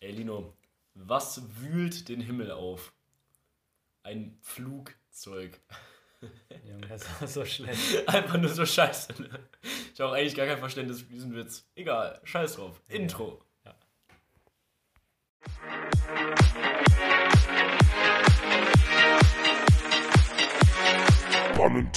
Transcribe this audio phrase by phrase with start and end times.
[0.00, 0.52] Ey, Lino,
[0.94, 2.92] was wühlt den Himmel auf?
[4.02, 5.58] Ein Flugzeug.
[6.64, 8.06] Junge, das war so schlecht.
[8.08, 9.22] Einfach nur so scheiße.
[9.22, 9.48] Ne?
[9.94, 11.66] Ich habe auch eigentlich gar kein Verständnis für diesen Witz.
[11.74, 12.80] Egal, scheiß drauf.
[12.88, 12.96] Ja.
[12.96, 13.42] Intro.
[13.64, 13.74] Ja.
[21.54, 21.90] Pun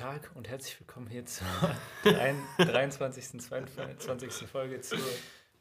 [0.00, 1.46] Tag und herzlich willkommen hier zur
[2.04, 3.38] 23.
[3.38, 4.48] 22.
[4.48, 4.96] Folge zu.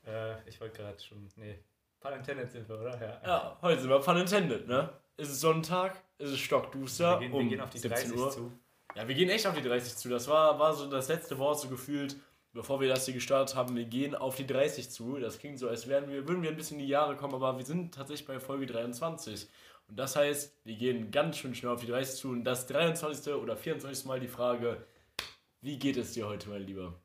[0.08, 1.28] Äh, ich wollte gerade schon.
[1.36, 1.60] Nee,
[2.00, 3.02] Pun intended sind wir, oder?
[3.02, 3.22] Ja.
[3.22, 4.94] Ja, heute sind wir Pun intended, ne?
[5.18, 6.02] Ist es Sonntag?
[6.20, 7.20] Ist es stockduster?
[7.20, 8.32] wir, gehen, um wir gehen auf die 17 30 Uhr.
[8.32, 8.52] zu.
[8.96, 10.08] Ja, wir gehen echt auf die 30 zu.
[10.08, 12.16] Das war, war so das letzte Wort so gefühlt,
[12.54, 13.76] bevor wir das hier gestartet haben.
[13.76, 15.20] Wir gehen auf die 30 zu.
[15.20, 17.58] Das klingt so, als wären wir, würden wir ein bisschen in die Jahre kommen, aber
[17.58, 19.50] wir sind tatsächlich bei Folge 23.
[19.90, 22.30] Und das heißt, wir gehen ganz schön schnell auf die 30 zu.
[22.30, 23.34] Und das 23.
[23.34, 24.06] oder 24.
[24.06, 24.86] Mal die Frage,
[25.62, 27.00] wie geht es dir heute, mein Lieber?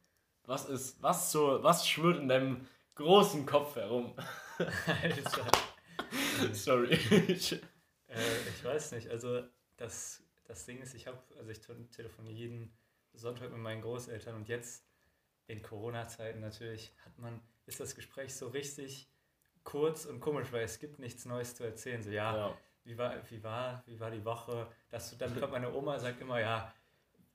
[0.44, 4.14] Was ist, was so, was schwirrt in deinem großen Kopf herum?
[5.02, 5.46] Alter.
[6.52, 6.92] Sorry.
[6.94, 7.58] Äh,
[8.50, 9.42] ich weiß nicht, also
[9.78, 12.76] das, das Ding ist, ich habe, also ich te- telefoniere jeden
[13.14, 14.84] Sonntag mit meinen Großeltern und jetzt
[15.46, 19.08] in Corona-Zeiten natürlich hat man, ist das Gespräch so richtig
[19.62, 22.02] kurz und komisch, weil es gibt nichts Neues zu erzählen.
[22.02, 22.58] So, ja, ja.
[22.84, 24.66] Wie war, wie war, wie war die Woche?
[24.90, 26.72] Das, dann kommt meine Oma, sagt immer, ja,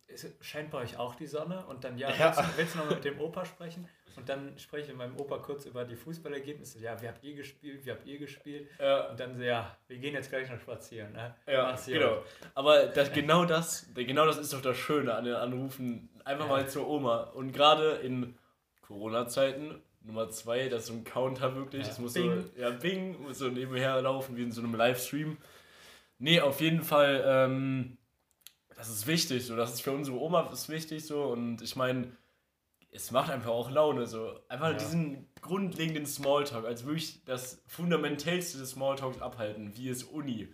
[0.08, 1.66] es scheint bei euch auch die Sonne?
[1.68, 2.36] Und dann, ja, Ja.
[2.36, 3.88] willst, du, willst du noch mit dem Opa sprechen?
[4.16, 6.80] Und dann spreche ich mit meinem Opa kurz über die Fußballergebnisse.
[6.80, 7.86] Ja, wie habt ihr gespielt?
[7.86, 8.68] Wie habt ihr gespielt?
[8.80, 9.10] Ja.
[9.12, 11.14] Und dann so, ja, wir gehen jetzt gleich noch spazieren.
[11.14, 11.36] Ne?
[11.48, 12.24] Ja, genau.
[12.56, 16.10] Aber das, genau, das, genau das ist doch das Schöne an den Anrufen.
[16.26, 16.52] Einfach Ja.
[16.52, 17.22] mal zur Oma.
[17.34, 18.38] Und gerade in
[18.82, 21.84] Corona-Zeiten, Nummer zwei, das ist so ein Counter wirklich.
[21.84, 22.42] Ja, Das muss Bing.
[22.42, 25.38] so, ja, Bing, muss so nebenher laufen, wie in so einem Livestream.
[26.18, 27.98] Nee, auf jeden Fall, ähm,
[28.76, 29.46] das ist wichtig.
[29.46, 29.56] So.
[29.56, 31.24] Das ist für unsere Oma ist wichtig so.
[31.26, 32.12] Und ich meine,
[32.92, 34.08] es macht einfach auch Laune.
[34.08, 34.40] So.
[34.50, 34.74] Einfach Ja.
[34.78, 40.54] diesen grundlegenden Smalltalk, als wirklich das fundamentellste des Smalltalks abhalten, wie es Uni.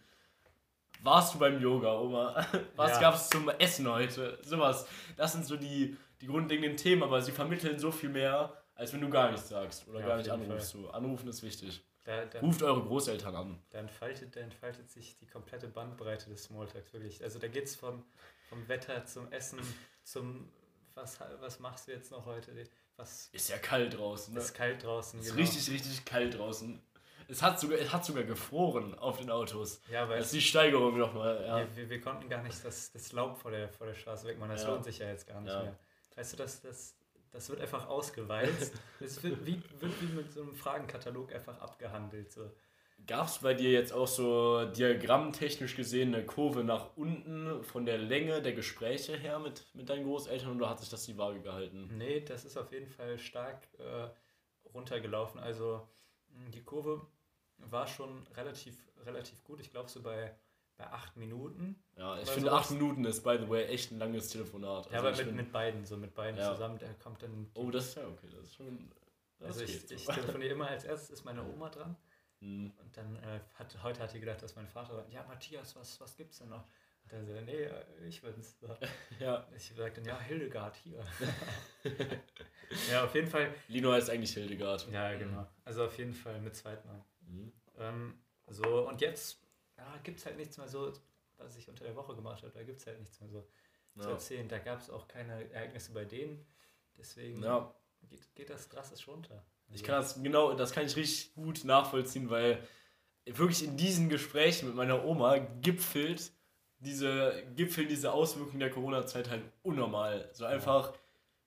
[1.02, 2.36] Warst du beim Yoga, Oma?
[2.76, 3.00] Was Ja.
[3.00, 4.38] gab's zum Essen heute?
[4.44, 4.86] Sowas.
[5.18, 9.02] Das sind so die, die grundlegenden Themen, aber sie vermitteln so viel mehr, als wenn
[9.02, 10.70] du gar nichts sagst oder Ja, gar nicht anrufst.
[10.72, 10.90] So.
[10.90, 11.84] Anrufen ist wichtig.
[12.04, 13.60] Da, da, Ruft eure Großeltern an.
[13.72, 17.24] da, entfaltet, da entfaltet sich die komplette Bandbreite des Smalltalks, wirklich.
[17.24, 18.04] Also da geht es vom,
[18.48, 19.60] vom Wetter zum Essen,
[20.04, 20.52] zum
[20.94, 22.52] was, was machst du jetzt noch heute?
[22.96, 24.34] Was Ist ja kalt draußen.
[24.34, 24.40] Ne?
[24.40, 25.20] ist kalt draußen?
[25.20, 25.42] Es ist genau.
[25.50, 26.82] richtig, richtig kalt draußen.
[27.28, 29.82] Es hat sogar, es hat sogar gefroren auf den Autos.
[29.92, 31.44] Ja, weil Das ist die Steigerung nochmal.
[31.44, 31.58] Ja.
[31.58, 34.52] wir, wir, wir konnten gar nicht das, das Laub vor der, vor der Straße wegmachen.
[34.52, 34.70] Das Ja.
[34.70, 35.64] lohnt sich ja jetzt gar nicht Ja.
[35.64, 35.76] mehr.
[36.16, 36.96] Weißt du, das, das,
[37.32, 38.74] das wird einfach ausgewalzt.
[39.00, 42.32] Es wird wie, wird wie mit so einem Fragenkatalog einfach abgehandelt.
[42.32, 42.50] So.
[43.08, 47.98] Gab es bei dir jetzt auch so diagrammtechnisch gesehen eine Kurve nach unten von der
[47.98, 51.90] Länge der Gespräche her mit, mit deinen Großeltern oder hat sich das die Waage gehalten?
[51.98, 54.08] Nee, das ist auf jeden Fall stark äh,
[54.74, 55.40] runtergelaufen.
[55.40, 55.88] Also
[56.54, 57.06] die Kurve
[57.58, 58.76] war schon relativ,
[59.06, 59.60] relativ gut.
[59.60, 60.34] Ich glaube so bei,
[60.78, 61.82] bei acht Minuten.
[61.96, 64.92] Ja, ich finde acht Minuten ist, by the way, echt ein langes Telefonat.
[64.92, 66.52] Ja, Also aber mit, mit beiden, so mit beiden Ja.
[66.54, 67.50] zusammen, da kommt dann.
[67.56, 68.28] Oh, das ist ja okay.
[68.32, 68.92] Das ist schon.
[69.40, 69.96] Das also ich, so.
[69.96, 71.96] ich telefoniere immer als erstes ist meine Oma dran.
[72.40, 72.72] Hm.
[72.78, 76.00] Und dann äh, hat heute hat die gedacht, dass mein Vater sagt, ja Matthias, was,
[76.00, 76.64] was gibt's denn noch?
[77.04, 78.60] Und dann so, nee, äh, ich bin's.
[78.60, 78.68] So.
[79.20, 81.04] Ja, Ich sag dann, ja, Hildegard hier.
[82.92, 83.54] ja, auf jeden Fall.
[83.68, 84.88] Lino heißt eigentlich Hildegard.
[84.92, 85.48] Ja, genau.
[85.64, 87.04] Also auf jeden Fall mit Zweitnamen.
[87.22, 87.52] Mhm.
[87.78, 89.45] Ähm, so, und jetzt
[89.78, 90.92] ja, gibt es halt nichts mehr so,
[91.38, 92.54] was ich unter der Woche gemacht habe.
[92.54, 93.48] Da gibt es halt nichts mehr so
[94.00, 94.14] zu Ja.
[94.14, 94.48] erzählen.
[94.48, 96.46] Da gab es auch keine Ereignisse bei denen.
[96.98, 97.74] Deswegen ja,
[98.10, 99.46] geht, geht das drastisch runter.
[99.68, 102.66] ich Also, kann das genau, das kann ich richtig gut nachvollziehen, weil
[103.26, 106.32] wirklich in diesen Gesprächen mit meiner Oma gipfelt
[106.80, 110.30] diese, gipfeln diese Auswirkungen der Corona-Zeit halt unnormal.
[110.34, 110.94] So einfach,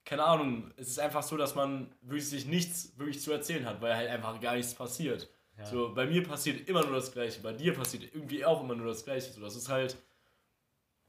[0.05, 3.81] keine Ahnung, es ist einfach so, dass man wirklich sich nichts wirklich zu erzählen hat,
[3.81, 5.31] weil halt einfach gar nichts passiert.
[5.59, 5.65] Ja.
[5.65, 8.87] So, bei mir passiert immer nur das Gleiche, bei dir passiert irgendwie auch immer nur
[8.87, 9.33] das Gleiche.
[9.33, 9.97] So, das ist halt,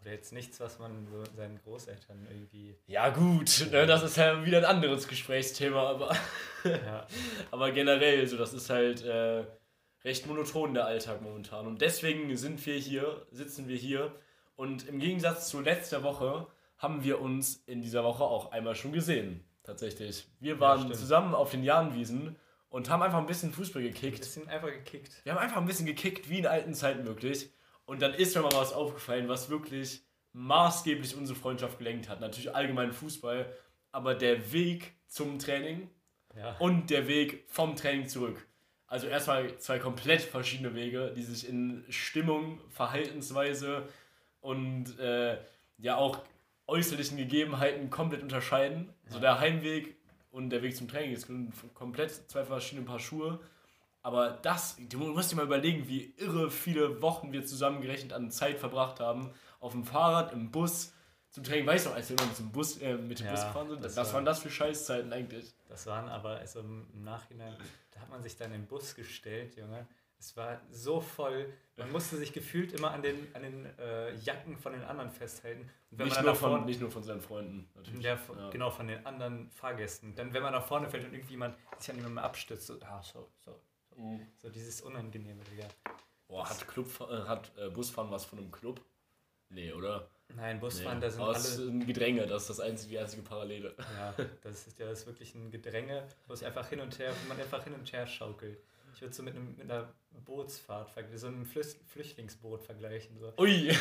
[0.02, 2.76] Oder jetzt nichts, was man so seinen Großeltern irgendwie.
[2.88, 6.16] ja gut, ne, das ist ja wieder ein anderes Gesprächsthema, aber,
[6.64, 7.06] Ja,
[7.52, 9.46] aber generell, so, das ist halt äh,
[10.04, 11.68] recht monoton der Alltag momentan.
[11.68, 14.14] Und deswegen sind wir hier, sitzen wir hier
[14.56, 16.48] und im Gegensatz zu letzter Woche
[16.78, 20.28] haben wir uns in dieser Woche auch einmal schon gesehen, tatsächlich.
[20.40, 20.96] Wir waren stimmt.
[20.96, 22.38] zusammen auf den Jahnwiesen
[22.70, 24.20] und haben einfach ein bisschen Fußball ein gekickt.
[24.20, 25.22] bisschen einfach gekickt.
[25.24, 27.50] Wir haben einfach ein bisschen gekickt, wie in alten Zeiten wirklich.
[27.86, 30.02] Und dann ist mir mal was aufgefallen, was wirklich
[30.34, 32.22] maßgeblich unsere Freundschaft gelenkt hat.
[32.22, 33.52] Natürlich allgemein Fußball,
[33.92, 35.90] aber der Weg zum Training
[36.36, 36.56] Ja.
[36.60, 38.46] und der Weg vom Training zurück.
[38.86, 43.88] Also erstmal zwei komplett verschiedene Wege, die sich in Stimmung, Verhaltensweise
[44.42, 45.38] und äh,
[45.78, 46.22] ja auch
[46.68, 48.94] äußerlichen Gegebenheiten komplett unterscheiden.
[49.06, 49.12] Ja.
[49.14, 49.96] So der Heimweg
[50.32, 51.28] und der Weg zum Training ist
[51.74, 53.40] komplett zwei verschiedene Paar Schuhe.
[54.02, 58.58] Aber das, du musst dir mal überlegen, wie irre viele Wochen wir zusammengerechnet an Zeit
[58.58, 59.32] verbracht haben.
[59.60, 60.94] Auf dem Fahrrad, im Bus,
[61.30, 61.68] zum Training.
[61.68, 63.84] Weißt du, als wir immer mit dem Bus, äh, mit dem ja, Bus gefahren sind,
[63.84, 65.54] was war, waren das für Scheißzeiten eigentlich?
[65.68, 67.56] Das waren aber, also im Nachhinein,
[67.92, 69.88] da hat man sich dann in den Bus gestellt, Junge.
[70.20, 74.58] Es war so voll, man musste sich gefühlt immer an den, an den äh, Jacken
[74.58, 75.70] von den anderen festhalten.
[75.92, 78.04] nicht, nur von, nicht nur von seinen Freunden, natürlich.
[78.04, 80.14] Ja, von, ja, genau, von den anderen Fahrgästen.
[80.16, 83.30] Dann, wenn man nach vorne fällt und irgendjemand sich an jemandem abstützt, so, ah, so,
[83.46, 83.58] so,
[83.90, 84.28] so, mhm.
[84.36, 85.68] so dieses Unangenehme, Digga.
[86.28, 88.82] Boah, hat, Club, äh, hat äh, Busfahren was von einem Club?
[89.48, 90.10] Nee, oder?
[90.36, 91.06] Nein, Busfahren, nee.
[91.06, 91.72] da sind Aber alle...
[91.72, 93.74] Ein Gedränge, das ist das einzige, die einzige Parallele.
[93.98, 97.14] Ja, das ist ja das ist wirklich ein Gedränge, wo es einfach hin und her,
[97.24, 98.60] wo man einfach hin und her schaukelt.
[98.94, 99.94] Ich würde so mit, einem, mit einer
[100.26, 103.18] Bootsfahrt, so einem Flüchtlingsboot vergleichen.
[103.20, 103.34] So.
[103.38, 103.70] Ui!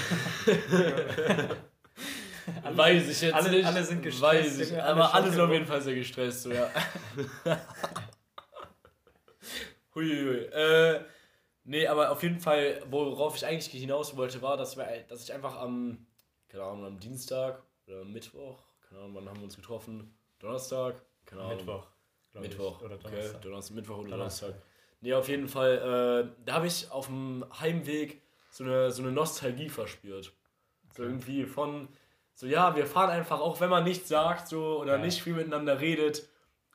[2.62, 3.66] alle, weiß ich jetzt alle, nicht.
[3.66, 4.58] Alle sind gestresst.
[4.58, 6.70] Weiß ich, aber alle sind auf jeden Fall sehr gestresst, so, ja.
[9.94, 10.44] Huiuiui.
[10.46, 11.00] Äh,
[11.64, 15.32] nee, aber auf jeden Fall, worauf ich eigentlich hinaus wollte, war, dass, wir, dass ich
[15.32, 16.06] einfach am,
[16.48, 20.16] keine Ahnung, am Dienstag oder Mittwoch, keine Ahnung, wann haben wir uns getroffen?
[20.38, 21.02] Donnerstag?
[21.24, 21.56] Keine Ahnung.
[21.56, 21.86] Mittwoch.
[22.34, 22.82] Mittwoch.
[22.82, 23.34] Oder Donnerstag.
[23.34, 24.48] Okay, Donnerstag, Mittwoch oder Donnerstag.
[24.48, 24.67] Donnerstag.
[25.00, 29.12] Nee, auf jeden Fall, äh, da habe ich auf dem Heimweg so eine, so eine
[29.12, 30.32] Nostalgie verspürt.
[30.96, 31.88] So irgendwie von,
[32.34, 35.04] so ja, wir fahren einfach, auch wenn man nichts sagt so oder ja.
[35.04, 36.28] nicht viel miteinander redet,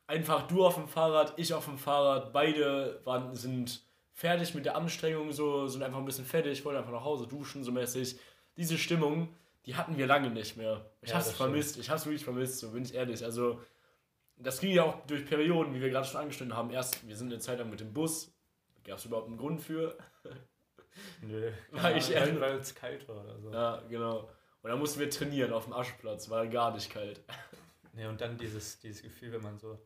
[0.08, 3.81] einfach du auf dem Fahrrad, ich auf dem Fahrrad, beide waren, sind
[4.14, 7.64] fertig mit der Anstrengung, so, sind einfach ein bisschen fertig, wollen einfach nach Hause duschen,
[7.64, 8.18] so mäßig.
[8.56, 9.34] Diese Stimmung,
[9.66, 10.86] die hatten wir lange nicht mehr.
[11.02, 11.86] Ich ja, hab's vermisst, stimmt.
[11.86, 13.24] ich hab's wirklich vermisst, so bin ich ehrlich.
[13.25, 13.62] Also,
[14.38, 16.71] das ging ja auch durch Perioden, wie wir gerade schon angestellt haben.
[16.71, 18.31] Erst, wir sind eine Zeit lang mit dem Bus.
[18.83, 19.97] Gab es überhaupt einen Grund für?
[21.21, 21.51] Nö.
[21.71, 23.51] Weil ja, weil es kalt war oder so.
[23.51, 24.30] Ja, genau.
[24.62, 27.21] Und dann mussten wir trainieren auf dem Ascheplatz, war gar nicht kalt.
[27.95, 29.77] Ja, und dann dieses, dieses Gefühl, wenn man so,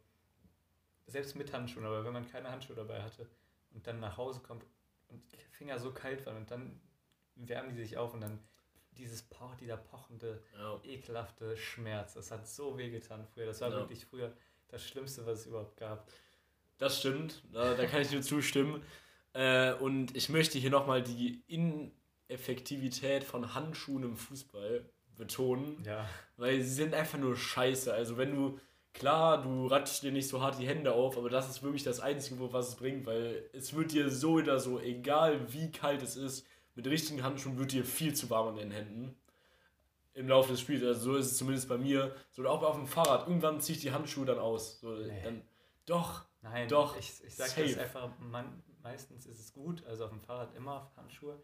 [1.08, 3.28] selbst mit Handschuhen, aber wenn man keine Handschuhe dabei hatte
[3.72, 4.66] und dann nach Hause kommt
[5.10, 6.80] und die Finger so kalt waren und dann
[7.36, 8.40] wärmen die sich auf und dann
[8.98, 10.80] dieses po dieser pochende, ja.
[10.84, 12.14] ekelhafte Schmerz.
[12.14, 13.46] Das hat so wehgetan früher.
[13.46, 13.78] Das war ja.
[13.78, 14.34] wirklich früher
[14.70, 16.08] das Schlimmste, was es überhaupt gab.
[16.78, 18.84] Das stimmt, da, da kann ich dir zustimmen.
[19.34, 24.86] Äh, und ich möchte hier nochmal die Ineffektivität von Handschuhen im Fußball
[25.16, 25.84] betonen.
[25.86, 26.08] Ja.
[26.38, 27.94] Weil sie sind einfach nur scheiße.
[27.94, 28.60] Also wenn du,
[28.94, 32.00] klar, du ratschst dir nicht so hart die Hände auf, aber das ist wirklich das
[32.00, 36.16] Einzige, was es bringt, weil es wird dir so oder so, egal wie kalt es
[36.16, 36.46] ist,
[36.78, 39.18] mit richtigen Handschuhen wird dir viel zu warm an den Händen.
[40.14, 40.84] Im Laufe des Spiels.
[40.84, 42.16] Also so ist es zumindest bei mir.
[42.32, 43.28] So auch auf dem Fahrrad.
[43.28, 44.80] Irgendwann ziehe ich die Handschuhe dann aus.
[44.80, 45.22] So, nee.
[45.24, 45.42] dann,
[45.88, 46.24] doch.
[46.44, 46.96] Nein, doch.
[46.98, 49.84] Ich, ich sage das einfach, man, meistens ist es gut.
[49.88, 51.42] Also auf dem Fahrrad immer Handschuhe.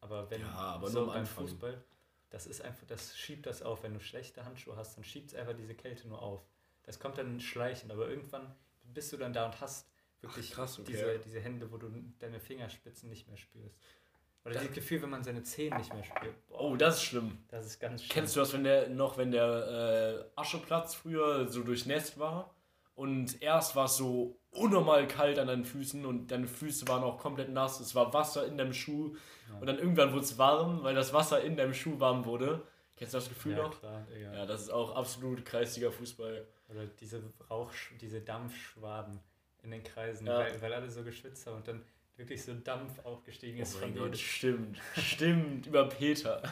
[0.00, 1.48] Aber wenn ja, aber so beim Anfang.
[1.48, 1.82] Fußball,
[2.28, 3.82] das ist einfach, das schiebt das auf.
[3.82, 6.42] Wenn du schlechte Handschuhe hast, dann schiebt es einfach diese Kälte nur auf.
[6.82, 9.88] Das kommt dann schleichend, aber irgendwann bist du dann da und hast
[10.20, 10.92] wirklich Ach, krass, okay.
[10.92, 13.78] diese, diese Hände, wo du deine Fingerspitzen nicht mehr spürst.
[14.44, 16.46] Oder das Gefühl, wenn man seine Zähne nicht mehr spürt.
[16.48, 17.38] Boah, oh, das ist schlimm.
[17.48, 18.12] Das ist ganz schlimm.
[18.12, 22.54] Kennst du das, wenn der noch, wenn der äh, Ascheplatz früher so durchnässt war
[22.94, 27.18] und erst war es so unnormal kalt an deinen Füßen und deine Füße waren auch
[27.18, 29.16] komplett nass, es war Wasser in deinem Schuh
[29.48, 29.58] ja.
[29.58, 32.62] und dann irgendwann wurde es warm, weil das Wasser in deinem Schuh warm wurde.
[32.96, 33.80] Kennst du das Gefühl ja, noch?
[33.80, 36.46] Klar, ja, das ist auch absolut kreisiger Fußball.
[36.68, 39.20] Oder diese Rauch, diese Dampfschwaden
[39.62, 40.38] in den Kreisen, ja.
[40.38, 41.82] weil, weil alle so geschwitzt haben und dann
[42.16, 43.76] wirklich so Dampf aufgestiegen ist.
[43.76, 44.78] Oh mein Gott, stimmt.
[44.96, 46.42] stimmt, über Peter.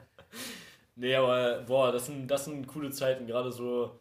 [0.96, 3.98] nee, aber boah, das sind, das sind coole Zeiten, gerade so.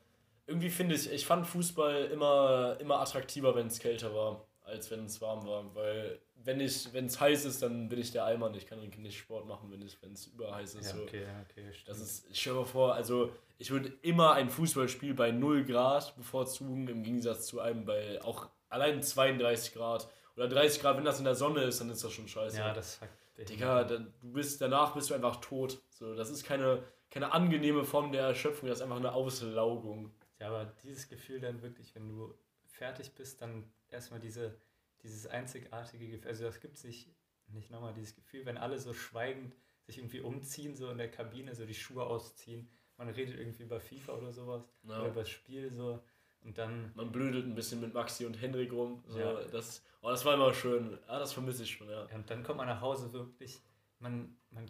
[0.47, 5.05] Irgendwie finde ich, ich fand Fußball immer, immer attraktiver, wenn es kälter war, als wenn
[5.05, 5.73] es warm war.
[5.75, 8.53] Weil wenn ich, wenn es heiß ist, dann bin ich der Allmann.
[8.55, 10.93] Ich kann nicht Sport machen, wenn es, wenn es überheiß ist.
[10.93, 11.87] Ja, okay, okay, stimmt.
[11.87, 16.15] Das ist, ich stelle mir vor, also ich würde immer ein Fußballspiel bei 0 Grad
[16.17, 21.19] bevorzugen, im Gegensatz zu einem bei auch allein 32 Grad oder 30 Grad, wenn das
[21.19, 22.57] in der Sonne ist, dann ist das schon scheiße.
[22.57, 25.81] Ja, das sagt Digga, da, du bist, danach bist du einfach tot.
[25.89, 30.13] So, das ist keine, keine angenehme Form der Erschöpfung, das ist einfach eine Auslaugung.
[30.39, 32.33] Ja, aber dieses Gefühl dann wirklich, wenn du
[32.65, 34.57] fertig bist, dann erstmal diese,
[35.03, 37.13] dieses einzigartige Gefühl, also das gibt sich
[37.47, 41.53] nicht nochmal, dieses Gefühl, wenn alle so schweigend sich irgendwie umziehen, so in der Kabine,
[41.55, 44.99] so die Schuhe ausziehen, man redet irgendwie über FIFA oder sowas, ja.
[44.99, 46.01] oder über das Spiel so
[46.43, 46.91] und dann.
[46.95, 49.03] Man blödelt ein bisschen mit Maxi und Henrik rum.
[49.07, 49.43] So, ja.
[49.45, 50.97] das, oh, das war immer schön.
[51.07, 52.07] Ja, das vermisse ich schon, ja.
[52.07, 52.15] ja.
[52.15, 53.61] Und dann kommt man nach Hause wirklich,
[53.99, 54.69] man, man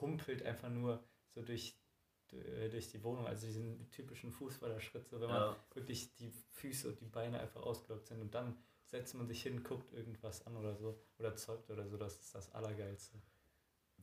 [0.00, 1.76] humpelt einfach nur so durch,
[2.70, 7.06] durch die Wohnung, also diesen typischen Fußballerschritt, so wenn man wirklich die Füße und die
[7.06, 11.00] Beine einfach ausgelockt sind und dann setzt man sich hin, guckt irgendwas an oder so
[11.18, 11.96] oder zeugt oder so.
[11.96, 13.20] Das ist das Allergeilste.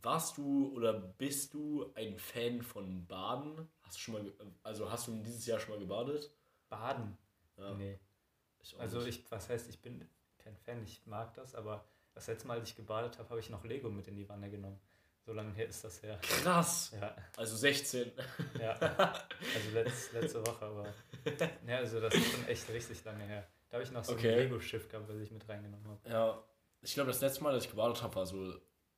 [0.01, 3.67] Warst du oder bist du ein Fan von Baden?
[3.81, 4.33] Hast du schon mal,
[4.63, 6.31] also hast du dieses Jahr schon mal gebadet?
[6.69, 7.17] Baden?
[7.57, 7.73] Ja.
[7.73, 7.99] Nee.
[8.61, 10.07] Ich Also ich, was heißt, ich bin
[10.37, 11.83] kein Fan, ich mag das, aber
[12.13, 14.49] das letzte Mal, als ich gebadet habe, habe ich noch Lego mit in die Wanne
[14.49, 14.79] genommen.
[15.25, 16.17] So lange her ist das her.
[16.21, 16.93] Krass.
[16.99, 18.11] Ja, Also 16.
[18.61, 18.73] ja.
[18.79, 20.93] Also letz, letzte Woche, aber.
[21.67, 23.45] Ja, also das ist schon echt richtig lange her.
[23.69, 24.31] Da habe ich noch so Okay.
[24.31, 26.09] ein Lego-Schiff gehabt, was ich mit reingenommen habe.
[26.09, 26.41] Ja,
[26.81, 28.53] ich glaube, das letzte Mal, dass ich gebadet habe, war so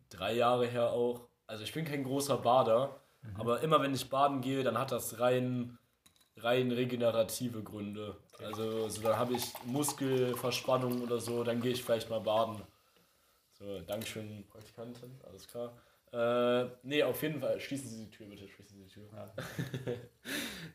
[0.09, 1.27] drei Jahre her auch.
[1.47, 3.01] Also ich bin kein großer Bader,
[3.39, 5.78] aber immer wenn ich baden gehe, dann hat das rein,
[6.43, 8.15] rein regenerative Gründe.
[8.43, 12.61] Also so, dann habe ich Muskelverspannung oder so, dann gehe ich vielleicht mal baden.
[13.51, 15.73] So, Dankeschön, Praktikantin, alles klar.
[16.11, 19.09] Äh, nee, auf jeden Fall, schließen Sie die Tür bitte, schließen Sie die Tür.
[19.13, 19.33] Ja.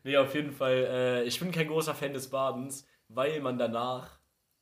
[0.03, 4.19] Nee, auf jeden Fall, äh, ich bin kein großer Fan des Badens, weil man danach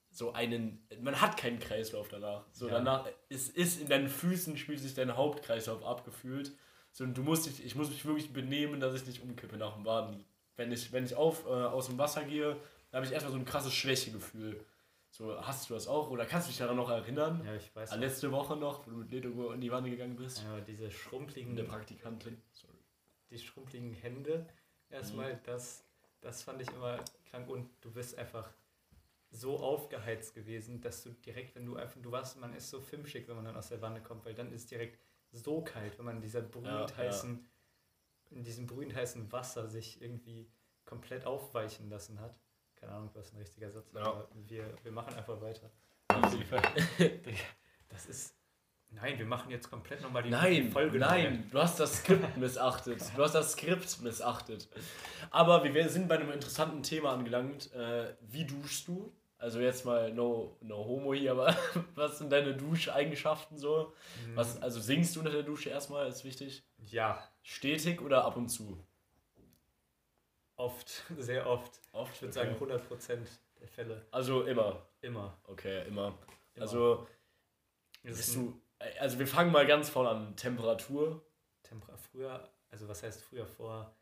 [0.10, 2.46] so einen, man hat keinen Kreislauf danach.
[2.52, 2.76] So Ja.
[2.76, 6.52] danach, es ist in deinen Füßen spielt sich dein Hauptkreislauf abgefühlt.
[6.92, 9.74] So, und du musst dich, ich muss mich wirklich benehmen, dass ich nicht umkippe nach
[9.74, 10.24] dem Baden.
[10.56, 12.52] Wenn ich, wenn ich auf, äh, aus dem Wasser gehe,
[12.92, 14.64] dann habe ich erstmal so ein krasses Schwächegefühl.
[15.10, 16.10] So, hast du das auch?
[16.10, 17.44] Oder kannst du dich daran noch erinnern?
[17.46, 17.92] Ja, ich weiß.
[17.92, 20.42] An letzte Woche noch, wo du mit Lego in die Wanne gegangen bist?
[20.44, 22.42] Ja, diese schrumpeligen, Eine Praktikantin.
[22.52, 22.74] Sorry.
[23.30, 24.40] die schrumpeligen Hände.
[24.90, 24.96] Mhm.
[24.96, 25.84] Erstmal, das,
[26.22, 26.98] das fand ich immer
[27.30, 28.50] krank und du bist einfach
[29.30, 33.28] so aufgeheizt gewesen, dass du direkt, wenn du einfach, du warst, man ist so filmschick,
[33.28, 35.00] wenn man dann aus der Wanne kommt, weil dann ist es direkt
[35.32, 37.44] so kalt, wenn man in dieser brühend Ja, heißen,
[38.34, 40.50] in diesem brühend heißen Wasser sich irgendwie
[40.86, 42.38] komplett aufweichen lassen hat.
[42.76, 44.04] Keine Ahnung, was ein richtiger Satz ist, Ja.
[44.06, 45.70] aber wir, wir machen einfach weiter.
[47.90, 48.36] Das ist.
[48.90, 51.06] Nein, wir machen jetzt komplett nochmal die Nein, Folge neu.
[51.08, 53.02] nein, du hast das Skript missachtet.
[53.16, 54.68] Du hast das Skript missachtet.
[55.32, 57.72] Aber wir sind bei einem interessanten Thema angelangt.
[57.74, 59.12] Äh, wie duschst du?
[59.44, 61.54] Also jetzt mal no, no homo hier, aber
[61.96, 63.94] was sind deine Duscheigenschaften so?
[64.36, 66.64] Was, also singst du unter der Dusche erstmal, ist wichtig.
[66.78, 68.82] Ja, Stetig oder ab und zu?
[70.56, 71.82] oft, sehr oft.
[71.92, 73.18] Oft, Ich würde sagen 100%
[73.60, 74.06] der Fälle.
[74.12, 74.88] Also immer.
[75.02, 75.38] Immer.
[75.44, 76.18] Okay, immer.
[76.56, 76.62] immer.
[76.62, 77.06] Also
[78.02, 78.62] bist du.
[78.98, 80.36] Also wir fangen mal ganz vorne an.
[80.38, 81.22] Temperatur.
[81.64, 83.94] Temper früher, also was heißt früher, vor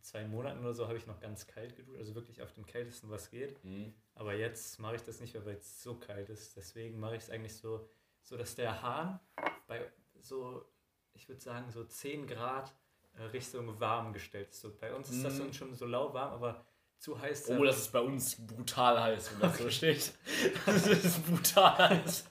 [0.00, 3.10] zwei Monaten oder so habe ich noch ganz kalt geduscht, also wirklich auf dem kältesten,
[3.10, 3.62] was geht.
[3.64, 3.94] Mhm.
[4.18, 6.56] Aber jetzt mache ich das nicht mehr, weil es so kalt ist.
[6.56, 7.88] Deswegen mache ich es eigentlich so,
[8.22, 9.20] so, dass der Hahn
[9.68, 9.80] bei
[10.20, 10.64] so,
[11.14, 12.74] ich würde sagen, so 10 Grad
[13.16, 14.60] äh, Richtung warm gestellt ist.
[14.60, 16.66] So, bei uns ist das dann schon so lauwarm, aber
[16.98, 17.48] zu heiß.
[17.50, 20.12] Oh, das ist bei uns brutal heiß, wenn das so steht.
[20.66, 22.28] Das ist brutal heiß.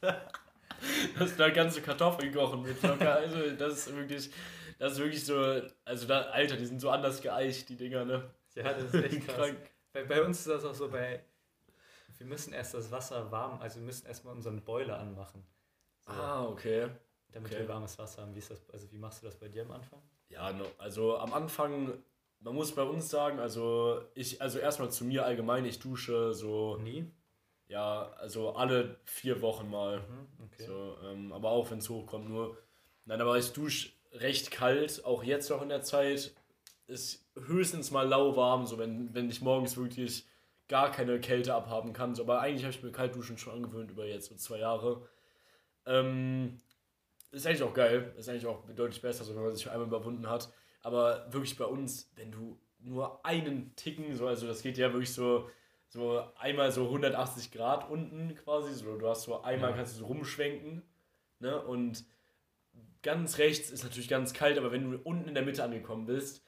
[1.17, 3.15] Das ist da ganze Kartoffeln kochen mit locker.
[3.15, 4.29] Also, das ist wirklich,
[4.77, 8.29] das ist wirklich so, also da, Alter, die sind so anders geeicht, die Dinger, ne?
[8.55, 9.53] ja, das ist echt krass.
[9.93, 11.23] Bei, bei uns ist das auch so, bei,
[12.17, 15.43] wir müssen erst das Wasser warm, also wir müssen erstmal unseren Boiler anmachen.
[16.05, 16.87] So, Ah, okay.
[17.31, 17.61] damit okay.
[17.61, 18.33] wir warmes Wasser haben.
[18.33, 20.01] Wie ist das, also wie machst du das bei dir am Anfang?
[20.29, 21.93] Ja, no, also am Anfang,
[22.39, 26.77] man muss bei uns sagen, also ich, also erstmal zu mir allgemein, ich dusche so,
[26.77, 27.09] Nie?
[27.67, 29.99] ja, also alle vier Wochen mal.
[29.99, 30.65] Mhm, okay.
[30.65, 32.57] So, ähm, aber auch wenn es hochkommt, nur.
[33.05, 36.33] Nein, aber ich dusche recht kalt, auch jetzt noch in der Zeit.
[36.87, 40.25] Ist höchstens mal lauwarm, so wenn, wenn ich morgens wirklich
[40.67, 42.15] gar keine Kälte abhaben kann.
[42.15, 45.07] So, aber eigentlich habe ich mir Kaltduschen schon angewöhnt über jetzt so zwei Jahre.
[45.85, 46.59] Ähm,
[47.31, 50.29] ist eigentlich auch geil, ist eigentlich auch deutlich besser, so wenn man sich einmal überwunden
[50.29, 50.49] hat.
[50.81, 55.13] Aber wirklich bei uns, wenn du nur einen Ticken, so, also das geht ja wirklich
[55.13, 55.49] so,
[55.87, 59.75] so einmal so 180 Grad unten quasi, so du hast so einmal Ja.
[59.75, 60.83] kannst du so rumschwenken,
[61.39, 61.61] ne?
[61.61, 62.05] Und
[63.01, 66.43] ganz rechts ist natürlich ganz kalt, aber wenn du unten in der Mitte angekommen bist,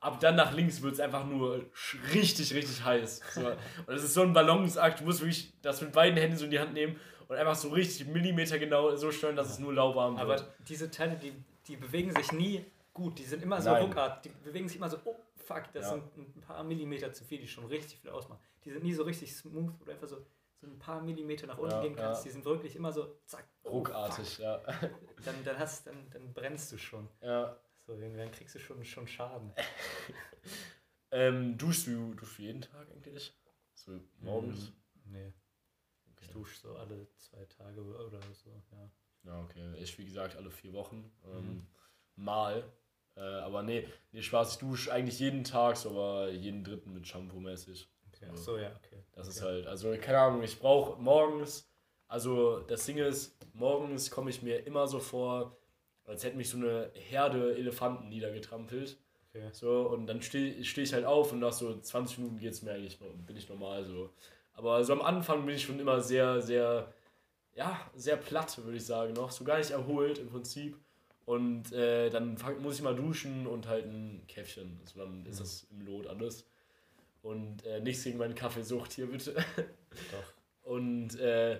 [0.00, 1.64] ab dann nach links wird es einfach nur
[2.14, 3.20] richtig, richtig heiß.
[3.34, 3.46] So.
[3.48, 3.56] Und
[3.88, 6.60] das ist so ein Balanceakt, du musst wirklich das mit beiden Händen so in die
[6.60, 10.40] Hand nehmen und einfach so richtig Millimeter genau so steuern, dass es nur lauwarm wird.
[10.40, 11.32] Aber diese Teile, die,
[11.66, 12.64] die bewegen sich nie
[12.94, 13.18] gut.
[13.18, 13.82] Die sind immer so Nein.
[13.84, 14.32] ruckartig.
[14.32, 15.90] Die bewegen sich immer so, oh fuck, das Ja.
[15.92, 18.40] sind ein paar Millimeter zu viel, die schon richtig viel ausmachen.
[18.64, 20.16] Die sind nie so richtig smooth, wo du einfach so,
[20.60, 22.22] so ein paar Millimeter nach unten Ja, gehen kannst.
[22.24, 22.28] ja.
[22.28, 24.58] Die sind wirklich immer so, zack, oh, Ruckartig, ja.
[24.58, 24.90] fuck.
[25.24, 27.08] Dann, dann, hast, dann, dann brennst du schon.
[27.20, 27.56] ja.
[27.88, 29.50] So, irgendwann kriegst du schon, schon Schaden.
[31.10, 33.32] Ähm, duschst du, duschst du jeden Tag eigentlich?
[33.72, 34.72] So morgens?
[35.06, 35.32] Mm, Nee,
[36.20, 38.90] ich dusche so alle zwei Tage oder so, ja.
[39.24, 39.72] Ja, okay.
[39.78, 41.10] Ich, wie gesagt, alle vier Wochen.
[41.24, 41.66] Ähm, Mhm.
[42.16, 42.62] Mal.
[43.16, 47.08] Äh, aber nee, nee, Spaß, ich dusche eigentlich jeden Tag, so aber jeden dritten mit
[47.08, 47.88] Shampoo mäßig.
[48.08, 48.28] Okay.
[48.30, 49.02] Ach so, ja, okay.
[49.12, 49.46] Das ist okay.
[49.46, 51.70] halt, also keine Ahnung, ich brauche morgens,
[52.06, 55.57] also das Ding ist, morgens komme ich mir immer so vor,
[56.08, 58.96] als hätte mich so eine Herde Elefanten niedergetrampelt.
[59.30, 59.48] Okay.
[59.52, 62.72] So, und dann stehe steh ich halt auf und nach so 20 Minuten geht's mir
[62.72, 64.10] eigentlich, bin ich normal so.
[64.54, 66.92] Aber so am Anfang bin ich schon immer sehr, sehr,
[67.54, 69.30] ja, sehr platt, würde ich sagen, noch.
[69.30, 70.76] So gar nicht erholt im Prinzip.
[71.26, 74.78] Und äh, dann fang, muss ich mal duschen und halt ein Käffchen.
[74.80, 75.42] Also dann ist Mhm.
[75.42, 76.46] das im Lot alles.
[77.22, 79.34] Und äh, nichts gegen meine Kaffeesucht hier, bitte.
[79.34, 80.32] Doch.
[80.62, 81.58] Und äh,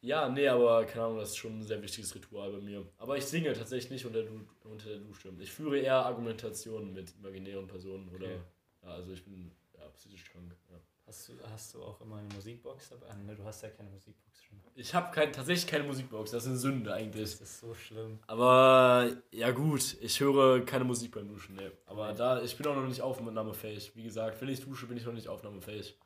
[0.00, 2.86] ja, nee, aber keine Ahnung, das ist schon ein sehr wichtiges Ritual bei mir.
[2.98, 5.32] Aber ich singe tatsächlich nicht unter, du unter der Dusche.
[5.38, 8.26] Ich führe eher Argumentationen mit imaginären Personen oder.
[8.26, 8.40] Okay.
[8.82, 10.54] Ja, also ich bin ja, psychisch krank.
[10.70, 10.78] Ja.
[11.06, 13.06] Hast du, hast du auch immer eine Musikbox dabei?
[13.08, 14.60] Ah, ne, du hast ja keine Musikbox schon.
[14.74, 17.30] Ich habe kein, tatsächlich keine Musikbox, das ist eine Sünde eigentlich.
[17.30, 18.18] Das ist so schlimm.
[18.26, 21.70] Aber ja gut, ich höre keine Musik beim Duschen, ne.
[21.86, 23.94] Aber da, ich bin auch noch nicht aufnahmefähig.
[23.94, 25.96] Wie gesagt, wenn ich dusche, bin ich noch nicht aufnahmefähig.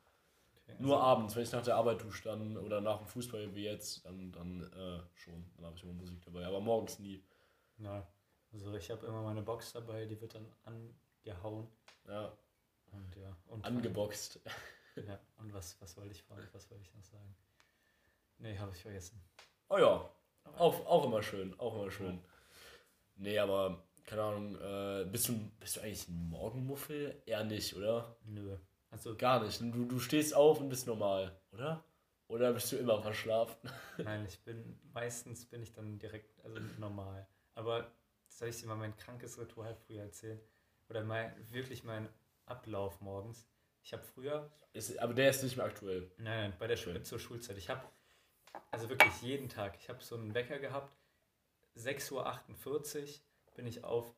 [0.79, 4.05] Nur abends, wenn ich nach der Arbeit dusche dann oder nach dem Fußball wie jetzt,
[4.05, 5.45] dann, dann äh, schon.
[5.55, 6.45] Dann habe ich immer Musik dabei.
[6.45, 7.23] Aber morgens nie.
[7.77, 8.07] Ja.
[8.53, 11.67] Also ich habe immer meine Box dabei, die wird dann angehauen.
[12.07, 12.33] Ja,
[12.91, 13.35] Und ja.
[13.47, 14.39] Und angeboxt.
[15.07, 16.45] Ja, und was, was wollte ich fragen?
[16.51, 17.33] Was wollte ich noch sagen?
[18.39, 19.23] Nee, habe ich vergessen.
[19.69, 20.09] Oh ja,
[20.57, 22.19] auch, auch immer schön, auch immer schön.
[23.15, 27.21] Nee, aber keine Ahnung, äh, bist, du, bist du eigentlich ein Morgenmuffel?
[27.25, 28.17] Eher nicht, oder?
[28.25, 28.57] Nö.
[28.91, 29.59] Also Gar nicht.
[29.61, 31.83] Du, du stehst auf und bist normal, oder?
[32.27, 33.55] Oder bist du immer verschlafen?
[33.97, 37.27] Nein, ich bin, meistens bin ich dann direkt, also normal.
[37.55, 37.91] Aber
[38.29, 40.39] soll ich dir mal mein krankes Ritual früher erzählen?
[40.89, 42.07] Oder mein, wirklich mein
[42.45, 43.47] Ablauf morgens.
[43.83, 46.11] Ich habe früher, Ist, aber der ist nicht mehr aktuell.
[46.17, 47.81] nein, nein, bei der Schule, zur Schulzeit, ich habe,
[48.71, 50.95] also wirklich jeden Tag, ich habe so einen Wecker gehabt,
[51.77, 54.13] 6.48 Uhr bin ich auf,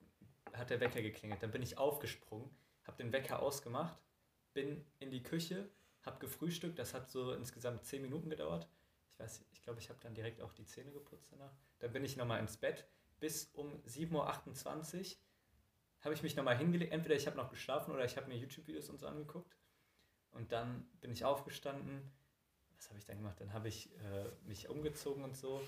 [0.53, 2.49] hat der Wecker geklingelt, dann bin ich aufgesprungen,
[2.85, 3.95] habe den Wecker ausgemacht,
[4.53, 5.69] bin in die Küche,
[6.03, 8.67] habe gefrühstückt, das hat so insgesamt 10 Minuten gedauert.
[9.13, 11.53] Ich weiß, ich glaube, ich habe dann direkt auch die Zähne geputzt danach.
[11.79, 12.85] Dann bin ich nochmal ins Bett.
[13.19, 15.17] Bis um 7.28 Uhr
[16.01, 16.91] habe ich mich nochmal hingelegt.
[16.91, 19.55] Entweder ich habe noch geschlafen oder ich habe mir YouTube-Videos und so angeguckt.
[20.31, 22.11] Und dann bin ich aufgestanden.
[22.75, 23.39] Was habe ich dann gemacht?
[23.39, 25.61] Dann habe ich äh, mich umgezogen und so.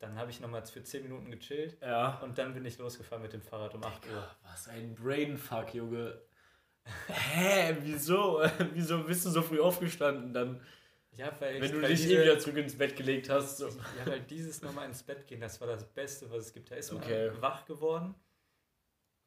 [0.00, 1.80] Dann habe ich nochmal für 10 Minuten gechillt.
[1.82, 2.18] Ja.
[2.20, 4.30] Und dann bin ich losgefahren mit dem Fahrrad um 8 Uhr.
[4.42, 6.20] Was ein Brainfuck, Junge.
[7.08, 8.40] Hä, wieso?
[8.74, 10.60] wieso bist du so früh aufgestanden dann,
[11.12, 13.58] Ja, weil, wenn du weil dich eh wieder zurück ins Bett gelegt hast?
[13.58, 13.68] So.
[13.68, 16.70] Ja, weil dieses nochmal ins Bett gehen, das war das Beste, was es gibt.
[16.70, 17.30] Da ist man Okay.
[17.40, 18.14] wach geworden.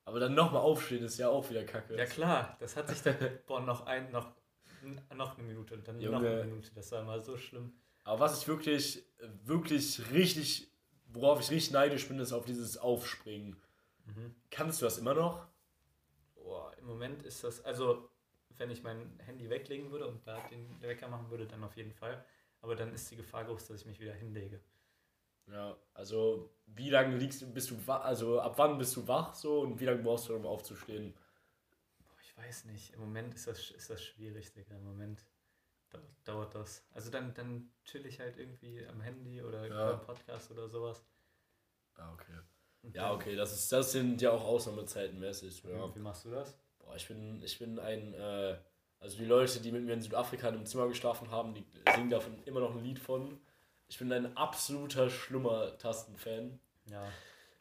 [0.06, 1.96] Aber dann nochmal aufstehen ist ja auch wieder kacke.
[1.98, 4.34] Ja klar, das hat sich dann, boah, noch ein, noch,
[5.16, 6.30] noch eine Minute und dann noch Junge.
[6.30, 6.72] eine Minute.
[6.76, 7.74] Das war immer so schlimm.
[8.04, 9.02] Aber was ich wirklich,
[9.46, 10.68] wirklich richtig,
[11.06, 13.56] worauf ich richtig neidisch bin, ist auf dieses Aufspringen.
[14.06, 14.36] Mhm.
[14.52, 15.48] Kannst du das immer noch?
[16.84, 18.10] Im Moment ist das, also
[18.58, 21.94] wenn ich mein Handy weglegen würde und da den Wecker machen würde, dann auf jeden
[21.94, 22.24] Fall.
[22.60, 24.60] Aber dann ist die Gefahr groß, dass ich mich wieder hinlege.
[25.48, 29.34] Ja, also wie lange liegst du, bist du wach, also ab wann bist du wach
[29.34, 31.14] so und wie lange brauchst du, um aufzustehen?
[32.00, 32.94] Boah, ich weiß nicht.
[32.94, 34.76] Im Moment ist das, ist das schwierig, Digga.
[34.76, 35.26] Im Moment
[36.26, 36.86] dauert, das.
[36.92, 39.94] Also dann, dann chill ich halt irgendwie am Handy oder Ja.
[39.98, 41.06] Podcast oder sowas.
[41.96, 42.40] Ah, okay.
[42.94, 45.64] Ja, okay, das, ist, das sind ja auch Ausnahmezeiten mäßig.
[45.64, 45.96] Ja.
[45.96, 46.58] Wie machst du das?
[46.84, 48.56] Boah, ich bin, ich bin ein, äh,
[49.00, 51.66] also die Leute, die mit mir in Südafrika in einem Zimmer geschlafen haben, die
[51.96, 53.40] singen davon immer noch ein Lied von.
[53.88, 56.60] Ich bin ein absoluter Schlummertasten-Fan.
[56.90, 57.04] Ja.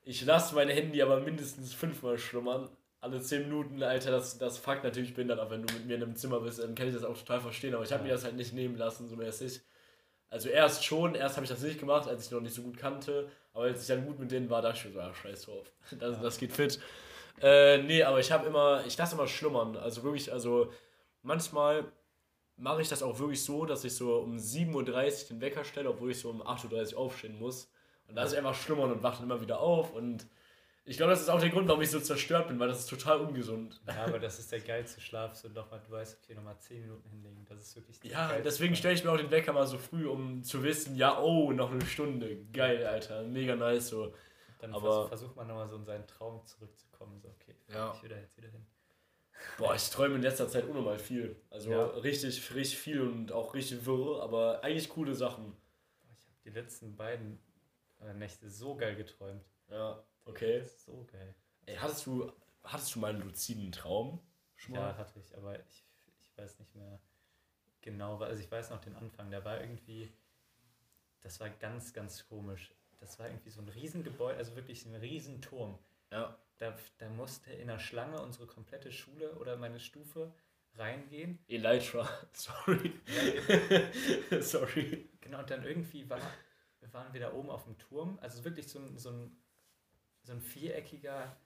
[0.05, 2.69] Ich lasse mein Handy aber mindestens fünfmal schlummern.
[3.01, 6.03] Alle zehn Minuten, Alter, das, das fuckt natürlich behindert ab, wenn du mit mir in
[6.05, 8.09] einem Zimmer bist, dann kann ich das auch total verstehen, aber ich habe Ja.
[8.09, 9.61] mir das halt nicht nehmen lassen, so mäßig.
[10.31, 12.77] Also erst schon, erst habe ich das nicht gemacht, als ich noch nicht so gut
[12.79, 15.43] kannte, aber als ich dann gut mit denen war, dachte ich mir so, ah, scheiß
[15.43, 16.23] drauf, das, Ja.
[16.23, 16.81] das geht fit.
[17.41, 20.71] Äh, nee, aber ich habe immer, ich lasse immer schlummern, also wirklich, also
[21.23, 21.85] manchmal
[22.57, 25.91] mache ich das auch wirklich so, dass ich so um 7.30 Uhr den Wecker stelle,
[25.91, 27.71] obwohl ich so um 8.30 Uhr aufstehen muss.
[28.09, 29.95] Und ist ich einfach schlummern und wache dann immer wieder auf.
[29.95, 30.27] Und
[30.85, 32.91] ich glaube, das ist auch der Grund, warum ich so zerstört bin, weil das ist
[32.91, 33.81] total ungesund.
[33.87, 37.09] Ja, aber das ist der geilste Schlaf, so nochmal, du weißt, okay, nochmal 10 Minuten
[37.09, 39.79] hinlegen, das ist wirklich der Ja, deswegen stelle ich mir auch den Wecker mal so
[39.79, 42.37] früh, um zu wissen, ja, oh, noch eine Stunde.
[42.53, 43.23] Geil, Alter.
[43.23, 44.13] Mega nice so.
[44.63, 47.93] Dann aber- vers versucht man nochmal so in seinen Traum zurückzukommen, so, okay, Ja.
[47.95, 48.65] ich will da jetzt wieder hin.
[49.59, 51.37] Boah, ich träume in letzter Zeit unnormal viel.
[51.51, 51.85] Also Ja.
[51.87, 55.57] richtig, richtig viel und auch richtig wirr, aber eigentlich coole Sachen.
[56.17, 57.39] Ich habe die letzten beiden
[58.01, 59.45] äh, Nächte so geil geträumt.
[59.69, 60.63] Ja, okay.
[60.65, 61.35] So geil.
[61.67, 62.33] Ey, hattest du,
[62.65, 64.21] hattest du mal einen luziden Traum?
[64.57, 64.97] Schon Ja, mal?
[64.97, 65.85] hatte ich, aber ich,
[66.23, 67.01] ich weiß nicht mehr
[67.81, 70.13] genau, also ich weiß noch den Anfang, der war irgendwie,
[71.21, 72.73] das war ganz, ganz komisch.
[73.03, 75.77] Das war irgendwie so ein Riesengebäude, also wirklich ein Riesenturm.
[76.13, 76.39] Ja.
[76.59, 80.33] Da, da musste in der Schlange unsere komplette Schule oder meine Stufe
[80.77, 81.41] reingehen.
[81.49, 82.09] Elytra.
[82.33, 82.93] Sorry.
[84.41, 85.11] Sorry.
[85.21, 86.21] Genau, und dann irgendwie war,
[86.93, 88.21] waren wir da oben auf dem Turm.
[88.23, 89.37] Also wirklich so ein, so ein,
[90.23, 91.37] so ein viereckiger,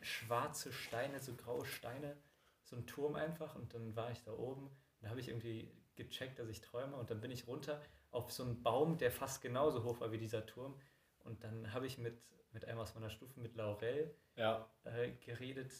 [0.00, 2.16] schwarze Steine, so graue Steine,
[2.64, 3.54] so ein Turm einfach.
[3.54, 4.76] Und dann war ich da oben.
[5.02, 7.80] Da habe ich irgendwie gecheckt, dass ich träume und dann bin ich runter
[8.12, 10.78] auf so einen Baum, der fast genauso hoch war wie dieser Turm
[11.24, 12.16] und dann habe ich mit,
[12.52, 14.68] mit einem aus meiner Stufe, mit Laurel, Ja.
[14.84, 15.72] äh, geredet.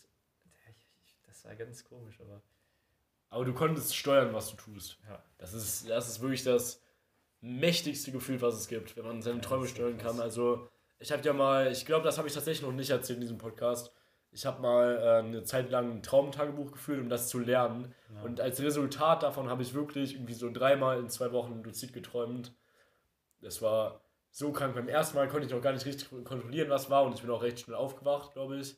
[1.26, 2.42] Das war ganz komisch, aber
[3.30, 4.98] Aber du konntest steuern, was du tust.
[5.08, 5.22] ja.
[5.38, 6.82] Das ist, das ist wirklich das
[7.40, 10.20] mächtigste Gefühl, was es gibt, wenn man seine Ja, Träume steuern kann.
[10.20, 10.68] Also,
[10.98, 13.38] ich habe ja mal, ich glaube, das habe ich tatsächlich noch nicht erzählt in diesem
[13.38, 13.90] Podcast.
[14.32, 17.94] Ich habe mal äh, eine Zeit lang ein Traumtagebuch geführt, um das zu lernen.
[18.14, 18.22] Ja.
[18.22, 22.52] Und als Resultat davon habe ich wirklich irgendwie so dreimal in zwei Wochen luzid geträumt.
[23.42, 24.74] Das war so krank.
[24.74, 27.04] Beim ersten Mal konnte ich noch gar nicht richtig kontrollieren, was war.
[27.04, 28.76] Und ich bin auch recht schnell aufgewacht, glaube ich.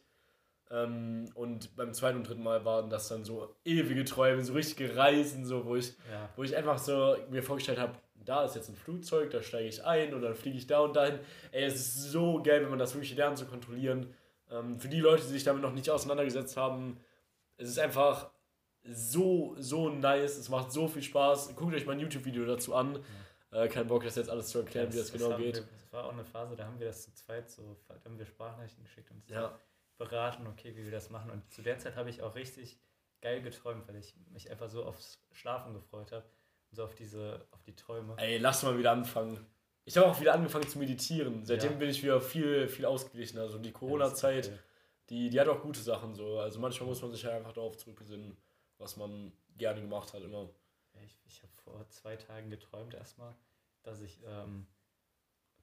[0.71, 4.97] Ähm, und beim zweiten und dritten Mal waren das dann so ewige Träume, so richtige
[4.97, 6.29] Reisen, so, wo ich ja.
[6.37, 7.93] wo ich einfach so mir vorgestellt habe,
[8.25, 10.97] da ist jetzt ein Flugzeug, da steige ich ein und dann fliege ich da und
[10.97, 11.19] dahin.
[11.53, 14.15] Ey, es ist so geil, wenn man das wirklich lernt zu kontrollieren.
[14.51, 16.99] Ähm, für die Leute, die sich damit noch nicht auseinandergesetzt haben,
[17.57, 18.31] es ist einfach
[18.85, 20.37] so, so nice.
[20.37, 21.55] Es macht so viel Spaß.
[21.57, 23.03] Guckt euch mein YouTube-Video dazu an.
[23.51, 25.57] Äh, kein Bock, das jetzt alles zu erklären, wie das, genau haben geht.
[25.57, 28.19] Wir, das war auch eine Phase, da haben wir das zu zweit so, da haben
[28.19, 29.57] wir Sprachnachrichten geschickt und so Ja,
[29.97, 31.31] beraten, okay, wie wir das machen.
[31.31, 32.81] Und zu der Zeit habe ich auch richtig
[33.23, 36.25] geil geträumt, weil ich mich einfach so aufs Schlafen gefreut habe
[36.71, 38.15] und so auf diese, auf die Träume.
[38.19, 39.39] ey, lass mal wieder anfangen.
[39.87, 41.45] Ich habe auch wieder angefangen zu meditieren.
[41.45, 41.79] Seitdem Ja.
[41.79, 43.43] bin ich wieder viel, viel ausgeglichener.
[43.43, 44.47] Also die Corona-Zeit.
[44.49, 44.59] Okay.
[45.11, 46.39] die, die hat auch gute Sachen so.
[46.39, 48.37] Also manchmal muss man sich ja einfach darauf zurückbesinnen,
[48.79, 50.49] was man gerne gemacht hat immer.
[51.05, 53.35] Ich ich habe vor zwei Tagen geträumt erstmal,
[53.83, 54.67] dass ich ähm,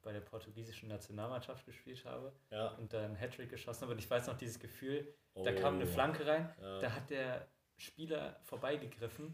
[0.03, 2.67] bei der portugiesischen Nationalmannschaft gespielt habe Ja.
[2.75, 3.93] und da einen Hattrick geschossen habe.
[3.93, 5.43] Und ich weiß noch dieses Gefühl, Oh.
[5.43, 6.79] da kam eine Flanke rein, Ja.
[6.79, 9.33] da hat der Spieler vorbeigegriffen.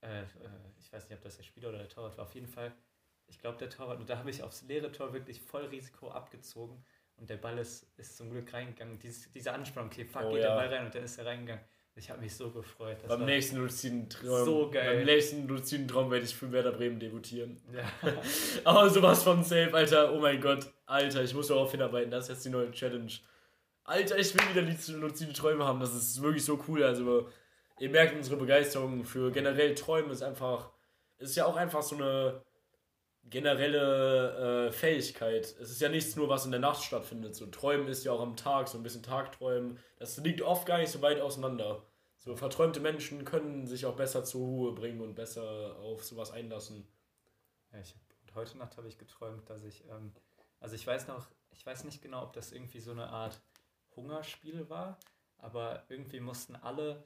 [0.00, 0.26] Äh, äh,
[0.78, 2.24] ich weiß nicht, ob das der Spieler oder der Torwart war.
[2.24, 2.72] Auf jeden Fall,
[3.30, 4.00] ich glaube der Torwart.
[4.00, 6.84] Und da habe ich aufs leere Tor wirklich voll Risiko abgezogen.
[7.16, 8.98] Und der Ball ist, ist zum Glück reingegangen.
[8.98, 10.48] Dieses, diese Anspannung, okay, fuck, Oh geht ja.
[10.48, 11.64] der Ball rein und dann ist er reingegangen.
[11.96, 12.96] Ich habe mich so gefreut.
[13.06, 14.44] Beim nächsten luziden Traum.
[14.44, 14.96] So geil.
[14.96, 17.60] Beim nächsten luziden Traum werde ich für Werder Bremen debütieren.
[17.72, 17.84] Ja.
[18.64, 20.14] Aber sowas von safe, Alter.
[20.14, 20.72] Oh mein Gott.
[20.86, 22.10] Alter, ich muss darauf hinarbeiten.
[22.10, 23.12] Das ist jetzt die neue Challenge.
[23.84, 25.80] Alter, ich will wieder luzide Träume haben.
[25.80, 26.82] Das ist wirklich so cool.
[26.84, 27.28] Also,
[27.80, 30.70] ihr merkt unsere Begeisterung für generell Träume ist einfach.
[31.18, 32.40] Ist ja auch einfach so eine
[33.30, 35.54] generelle äh, Fähigkeit.
[35.60, 37.34] Es ist ja nichts nur, was in der Nacht stattfindet.
[37.34, 39.78] So Träumen ist ja auch am Tag, so ein bisschen Tagträumen.
[39.98, 41.86] Das liegt oft gar nicht so weit auseinander.
[42.18, 46.86] So verträumte Menschen können sich auch besser zur Ruhe bringen und besser auf sowas einlassen.
[47.72, 47.94] Ja, ich
[48.34, 50.12] heute Nacht habe ich geträumt, dass ich, ähm,
[50.60, 53.40] also ich weiß noch, ich weiß nicht genau, ob das irgendwie so eine Art
[53.96, 54.98] Hungerspiel war,
[55.38, 57.04] aber irgendwie mussten alle,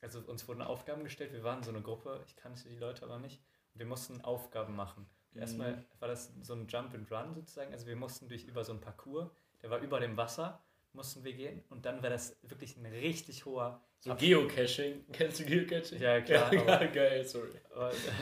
[0.00, 3.18] also uns wurden Aufgaben gestellt, wir waren so eine Gruppe, ich kannte die Leute aber
[3.18, 3.40] nicht,
[3.72, 5.08] und wir mussten Aufgaben machen.
[5.34, 5.40] Mhm.
[5.40, 8.72] Erstmal war das so ein Jump and Run sozusagen, also wir mussten durch über so
[8.72, 9.30] einen Parcours,
[9.62, 10.62] der war über dem Wasser,
[10.92, 15.04] mussten wir gehen, und dann war das wirklich ein richtig hoher So Ab- Geocaching.
[15.12, 16.00] Kennst du Geocaching?
[16.00, 17.50] Ja, klar, Ja, aber- geil, sorry.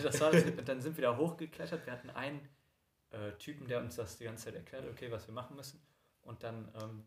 [0.03, 1.87] Das war das, und dann sind wir da hochgeklettert.
[1.87, 2.41] Wir hatten einen
[3.11, 5.81] äh, Typen, der uns das die ganze Zeit erklärt, okay, was wir machen müssen.
[6.23, 7.05] Und dann ähm,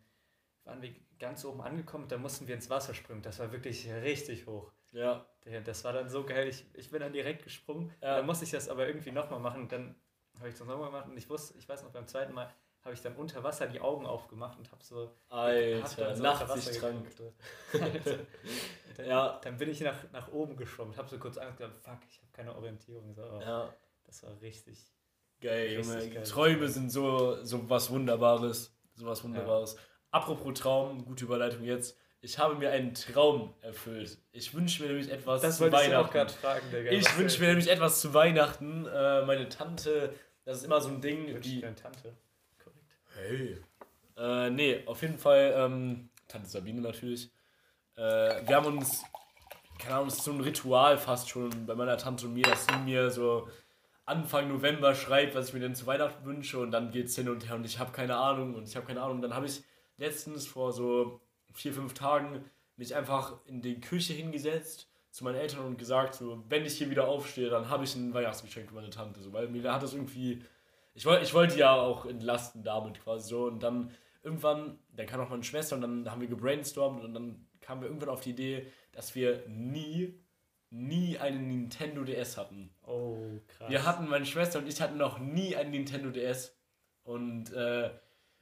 [0.63, 3.21] waren wir ganz oben angekommen, da mussten wir ins Wasser springen.
[3.21, 4.71] Das war wirklich richtig hoch.
[4.91, 5.25] Ja,
[5.63, 6.47] Das war dann so geil.
[6.47, 7.93] Ich, ich bin dann direkt gesprungen.
[8.01, 8.17] Ja.
[8.17, 9.67] Dann musste ich das aber irgendwie nochmal machen.
[9.67, 9.95] Dann
[10.37, 12.93] habe ich das nochmal gemacht und ich wusste, ich weiß noch, beim zweiten Mal habe
[12.93, 16.23] ich dann unter Wasser die Augen aufgemacht und habe so hab Alter, dann so.
[17.73, 18.19] Alter.
[18.97, 19.39] dann, Ja.
[19.43, 22.31] dann bin ich nach, nach oben geschwommen, habe so kurz Angst gehabt, fuck, ich habe
[22.31, 23.13] keine Orientierung.
[23.13, 23.73] So, Ja,
[24.05, 24.79] Das war richtig.
[25.41, 26.09] geil, Junge.
[26.09, 26.23] geil.
[26.23, 28.73] Träume sind so, so was Wunderbares.
[28.95, 29.75] So was Wunderbares.
[30.11, 31.97] Apropos Traum, gute Überleitung jetzt.
[32.21, 34.17] Ich habe mir einen Traum erfüllt.
[34.33, 36.13] Ich wünsche mir nämlich etwas Das zu wollte ich auch Weihnachten.
[36.13, 36.91] gerade fragen, Digga.
[36.91, 38.85] Ich wünsche mir nämlich etwas zu Weihnachten.
[38.85, 41.61] Äh, meine Tante, das ist immer so ein Ding, wünsche die.
[41.61, 42.17] deine Tante.
[42.61, 42.85] Korrekt.
[43.15, 43.57] Hey.
[44.17, 47.31] Äh, nee, auf jeden Fall, ähm, Tante Sabine natürlich.
[47.95, 48.01] Äh,
[48.47, 49.03] wir haben uns,
[49.79, 52.65] keine Ahnung, es ist so ein Ritual fast schon bei meiner Tante und mir, dass
[52.65, 53.47] sie mir so
[54.05, 57.47] Anfang November schreibt, was ich mir denn zu Weihnachten wünsche und dann geht's hin und
[57.47, 59.21] her und ich habe keine Ahnung und ich habe keine Ahnung.
[59.21, 59.63] Dann habe ich
[59.97, 61.21] letztens vor so
[61.53, 62.43] vier, fünf Tagen
[62.77, 66.89] mich einfach in die Küche hingesetzt zu meinen Eltern und gesagt, so, wenn ich hier
[66.89, 69.21] wieder aufstehe, dann habe ich ein Weihnachtsgeschenk für meine Tante.
[69.21, 70.41] So, weil mir hat das irgendwie
[70.99, 75.21] ich wollte ich wollte ja auch entlasten damit quasi so und dann irgendwann, dann kam
[75.21, 78.31] auch meine Schwester und dann haben wir gebrainstormt und dann kamen wir irgendwann auf die
[78.31, 80.19] Idee, dass wir nie,
[80.71, 82.69] nie einen Nintendo DS hatten.
[82.85, 83.69] Oh, krass.
[83.69, 86.53] Wir hatten, meine Schwester und ich hatten noch nie einen Nintendo DS
[87.03, 87.91] und äh,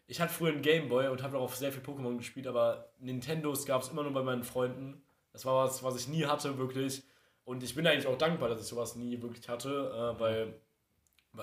[0.08, 3.82] ich hatte früher einen Gameboy und habe darauf sehr viel Pokémon gespielt, aber Nintendos gab
[3.82, 5.04] es immer nur bei meinen Freunden.
[5.34, 7.04] Das war was, was ich nie hatte, wirklich.
[7.44, 10.60] Und ich bin eigentlich auch dankbar, dass ich sowas nie wirklich hatte, äh, weil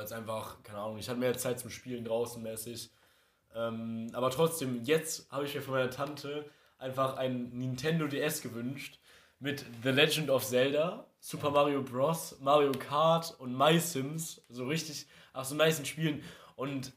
[0.02, 2.90] es einfach, keine Ahnung, ich hatte mehr Zeit zum Spielen draußen mäßig.
[3.54, 8.98] Ähm, aber trotzdem, jetzt habe ich mir von meiner Tante einfach ein Nintendo DS gewünscht
[9.38, 14.42] mit The Legend of Zelda, Super Mario Bros., Mario Kart und My Sims.
[14.48, 16.22] So richtig, ach so nice Spielen.
[16.56, 16.92] Und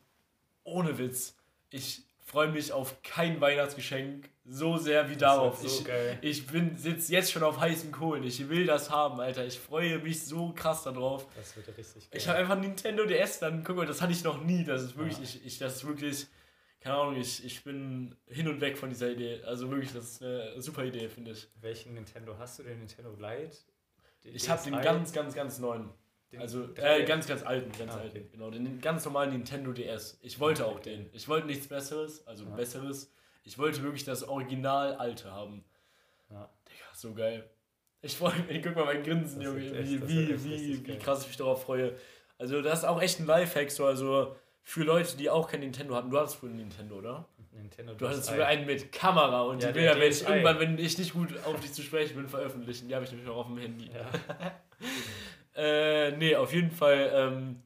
[0.63, 1.37] ohne Witz,
[1.69, 5.60] ich freue mich auf kein Weihnachtsgeschenk so sehr wie darauf.
[5.60, 5.86] So ich,
[6.21, 8.23] ich bin sitze jetzt schon auf heißen Kohlen.
[8.23, 9.45] Ich will das haben, Alter.
[9.45, 11.27] Ich freue mich so krass darauf.
[11.36, 12.19] Das wird richtig geil.
[12.19, 14.63] Ich habe einfach Nintendo DS, dann guck mal, das hatte ich noch nie.
[14.63, 15.23] Das ist wirklich, ja.
[15.23, 16.27] ich, ich, das ist wirklich,
[16.80, 19.41] keine Ahnung, ich, ich bin hin und weg von dieser Idee.
[19.43, 21.47] Also wirklich, das ist eine super Idee, finde ich.
[21.60, 23.58] Welchen Nintendo hast du, den Nintendo Lite?
[24.23, 25.89] Den ich habe den ganz, ganz, ganz neuen.
[26.32, 28.30] Den also äh, ganz, ganz alten, ganz ah, alten.
[28.32, 30.20] Genau, den ganz normalen Nintendo DS.
[30.22, 31.10] Ich wollte auch den.
[31.13, 32.50] Ich wollte nichts Besseres, also ja.
[32.52, 33.13] Besseres.
[33.44, 35.63] Ich wollte wirklich das Original alte haben.
[36.30, 36.50] Ja.
[36.68, 37.50] Digga, so geil.
[38.02, 41.38] Ich freue mich, guck mal mein Grinsen, Junge, wie, wie, wie, wie krass ich mich
[41.38, 41.96] darauf freue.
[42.38, 45.96] Also, das ist auch echt ein Lifehack, so, also für Leute, die auch kein Nintendo
[45.96, 46.10] hatten.
[46.10, 47.26] Du hattest wohl ein Nintendo, oder?
[47.54, 50.78] Nintendo du hattest sogar einen mit Kamera und ja, die Bilder werde ich irgendwann, wenn
[50.78, 52.88] ich nicht gut auf dich zu sprechen bin, veröffentlichen.
[52.88, 53.90] Die habe ich nämlich auch auf dem Handy.
[53.94, 54.10] Ja.
[55.58, 57.12] äh, nee, auf jeden Fall.
[57.13, 57.63] Ähm,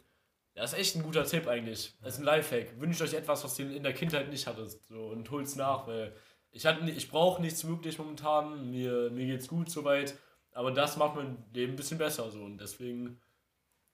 [0.54, 1.94] das ist echt ein guter Tipp eigentlich.
[2.02, 2.80] Das ist ein Lifehack.
[2.80, 4.72] Wünscht euch etwas, was ihr in der Kindheit nicht hattet.
[4.84, 6.14] So, und holt's nach, weil
[6.52, 8.72] ich, ich brauche nichts wirklich momentan.
[8.72, 10.18] Mir, mir geht's gut soweit.
[10.54, 12.30] Aber das macht mein Leben ein bisschen besser.
[12.32, 12.44] So.
[12.44, 13.20] Und deswegen,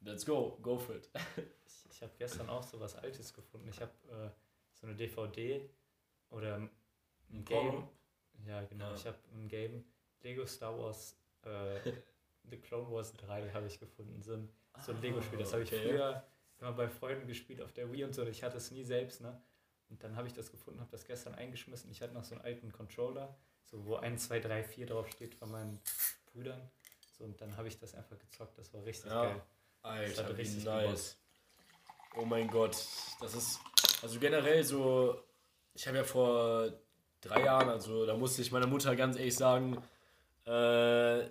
[0.01, 0.57] let's go.
[0.61, 1.09] Go for it.
[1.65, 3.67] ich ich habe gestern auch so was Altes gefunden.
[3.69, 4.29] Ich habe äh,
[4.73, 5.67] so eine DVD
[6.29, 6.69] oder ein,
[7.31, 7.87] ein Game.
[8.45, 8.89] Ja, genau.
[8.89, 8.95] Ja.
[8.95, 9.83] Ich habe ein Game
[10.21, 11.91] Lego Star Wars äh,
[12.49, 14.21] The Clone Wars 3 habe ich gefunden.
[14.21, 14.49] So ein,
[14.85, 15.39] so ein Lego-Spiel.
[15.39, 15.89] Das habe ich okay.
[15.89, 16.23] früher
[16.59, 18.23] immer bei Freunden gespielt auf der Wii und so.
[18.25, 19.39] Ich hatte es nie selbst, ne?
[19.89, 21.89] Und dann habe ich das gefunden, habe das gestern eingeschmissen.
[21.91, 25.35] Ich hatte noch so einen alten Controller, so wo 1, 2, 3, 4 drauf steht
[25.35, 25.79] von meinen
[26.33, 26.69] Brüdern.
[27.17, 28.57] So, und dann habe ich das einfach gezockt.
[28.57, 29.23] Das war richtig ja.
[29.23, 29.41] geil.
[29.83, 31.17] Alter, richtig nice.
[32.15, 32.75] Oh mein Gott.
[33.21, 33.59] Das ist,
[34.01, 35.23] also generell so,
[35.73, 36.73] ich habe ja vor
[37.21, 39.81] drei Jahren, also da musste ich meiner Mutter ganz ehrlich sagen,
[40.45, 41.25] äh,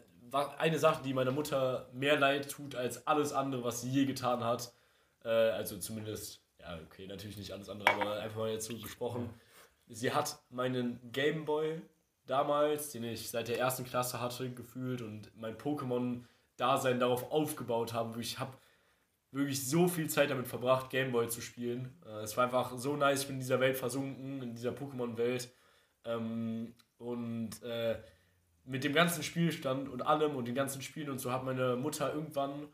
[0.58, 4.44] eine Sache, die meiner Mutter mehr leid tut als alles andere, was sie je getan
[4.44, 4.72] hat,
[5.24, 9.30] äh, also zumindest, ja, okay, natürlich nicht alles andere, aber einfach mal jetzt so gesprochen.
[9.88, 11.80] Sie hat meinen Gameboy
[12.26, 18.20] damals, den ich seit der ersten Klasse hatte, gefühlt und mein Pokémon-Dasein darauf aufgebaut habe.
[18.20, 18.52] Ich habe
[19.30, 21.96] wirklich so viel Zeit damit verbracht, Gameboy zu spielen.
[22.04, 25.50] Äh, es war einfach so nice, ich bin in dieser Welt versunken, in dieser Pokémon-Welt.
[26.04, 27.96] Ähm, und äh,
[28.66, 32.12] mit dem ganzen Spielstand und allem und den ganzen Spielen und so hat meine Mutter
[32.12, 32.68] irgendwann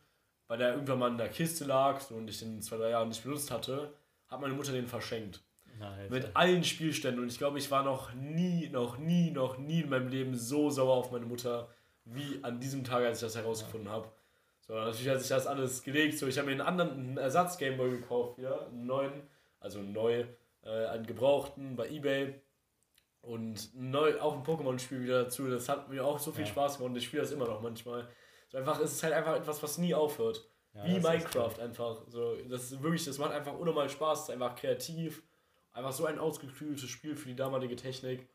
[0.52, 3.08] weil der irgendwann mal in der Kiste lag so, und ich den zwei, drei Jahren
[3.08, 3.94] nicht benutzt hatte,
[4.28, 5.40] hat meine Mutter den verschenkt.
[5.80, 6.14] Alter.
[6.14, 7.22] Mit allen Spielständen.
[7.22, 10.68] Und ich glaube, ich war noch nie, noch nie, noch nie in meinem Leben so
[10.68, 11.70] sauer auf meine Mutter,
[12.04, 13.94] wie an diesem Tag, als ich das herausgefunden ja.
[13.94, 14.12] habe.
[14.60, 16.18] So, natürlich hat sich das alles gelegt.
[16.18, 19.22] So, ich habe mir einen anderen einen Ersatz Gameboy gekauft, ja, einen neuen,
[19.58, 20.26] also neu,
[20.64, 22.34] äh, einen gebrauchten bei eBay.
[23.22, 25.48] Und neu, auch ein Pokémon-Spiel wieder dazu.
[25.48, 26.50] Das hat mir auch so viel ja.
[26.50, 28.08] Spaß gemacht und ich spiele das immer noch manchmal.
[28.48, 30.44] So einfach, es ist halt einfach etwas, was nie aufhört.
[30.74, 32.02] Ja, Wie Minecraft einfach.
[32.08, 35.22] So, das ist wirklich, das macht einfach unnormal Spaß, es ist einfach kreativ.
[35.72, 38.28] Einfach so ein ausgeklügeltes Spiel für die damalige Technik.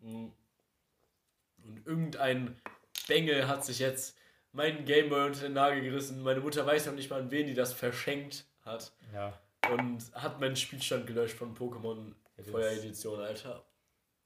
[0.00, 0.28] Mm.
[1.64, 2.60] Und irgendein
[3.08, 4.16] Bengel hat sich jetzt
[4.52, 6.22] meinen Gameboy unter den Nagel gerissen.
[6.22, 8.92] Meine Mutter weiß noch nicht mal, an wen die das verschenkt hat.
[9.12, 9.40] Ja.
[9.70, 12.12] Und hat meinen Spielstand gelöscht von Pokémon
[12.50, 13.64] Feueredition, Alter.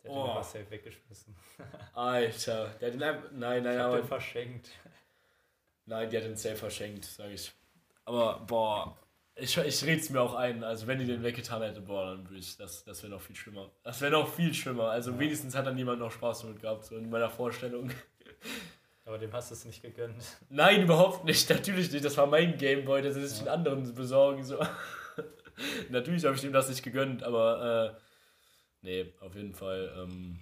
[0.07, 0.35] Der hat oh.
[0.35, 1.37] den safe weggeschmissen.
[1.95, 3.31] Alter, der hat den einfach.
[3.33, 3.97] Nein, nein, ich aber.
[3.97, 4.71] Den verschenkt.
[5.87, 7.53] Nein, die hat den safe verschenkt, sag ich.
[8.05, 8.97] Aber, boah,
[9.35, 10.65] ich, ich red's mir auch ein.
[10.65, 13.37] Also, wenn die den weggetan hätte, boah, dann würde ich, das, das wäre noch viel
[13.37, 13.71] schlimmer.
[13.83, 14.91] Das wäre noch viel schlimmer.
[14.91, 15.19] Also, ja.
[15.19, 17.91] wenigstens hat dann niemand noch Spaß damit gehabt, so in meiner Vorstellung.
[19.05, 20.25] Aber dem hast du es nicht gegönnt.
[20.49, 21.49] Nein, überhaupt nicht.
[21.51, 22.05] Natürlich nicht.
[22.05, 23.45] Das war mein Gameboy, der sich ja.
[23.45, 24.43] den anderen besorgen.
[24.43, 24.59] So.
[25.91, 28.06] Natürlich habe ich dem das nicht gegönnt, aber äh,
[28.87, 29.93] nee, auf jeden Fall.
[29.99, 30.39] Ähm,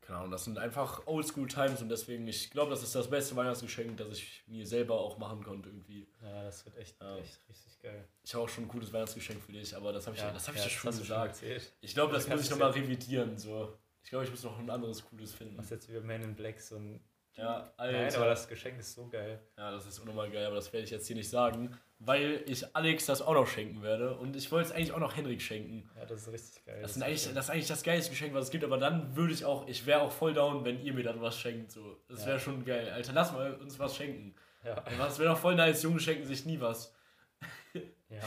[0.00, 3.36] keine Ahnung, das sind einfach Oldschool Times und deswegen, ich glaube, das ist das beste
[3.36, 6.06] Weihnachtsgeschenk, das ich mir selber auch machen konnte irgendwie.
[6.22, 7.16] Ja, das wird echt, ja.
[7.16, 8.06] echt richtig geil.
[8.22, 10.46] Ich habe auch schon ein gutes Weihnachtsgeschenk für dich, aber das habe ich, ja, das
[10.46, 11.38] hab ja, ich ja schon gesagt.
[11.38, 11.48] Schon
[11.80, 13.38] ich glaube, das, muss ich nochmal revidieren.
[13.38, 13.78] So.
[14.02, 15.56] Ich glaube, ich muss noch ein anderes cooles finden.
[15.56, 17.00] Was jetzt wie Man in Black so ein
[17.36, 17.98] ja, Alter.
[17.98, 19.40] Nein, aber das Geschenk ist so geil.
[19.56, 22.64] Ja, das ist unnormal geil, aber das werde ich jetzt hier nicht sagen, weil ich
[22.74, 25.88] Alex das auch noch schenken werde und ich wollte es eigentlich auch noch Henrik schenken.
[25.96, 26.80] Ja, das ist richtig geil.
[26.82, 29.16] Das, das, ist, eigentlich, das ist eigentlich das geilste Geschenk, was es gibt, aber dann
[29.16, 31.72] würde ich auch, ich wäre auch voll down, wenn ihr mir dann was schenkt.
[31.72, 31.96] So.
[32.08, 32.38] Das wäre ja.
[32.38, 32.90] schon geil.
[32.90, 34.34] Alter, lass mal uns was schenken.
[34.64, 34.82] Ja.
[34.98, 36.94] Das wäre doch voll nice, Junge schenken sich nie was.
[37.74, 38.22] ja,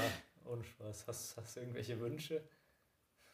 [0.46, 1.06] ohne Spaß.
[1.08, 2.44] Hast, hast du irgendwelche Wünsche?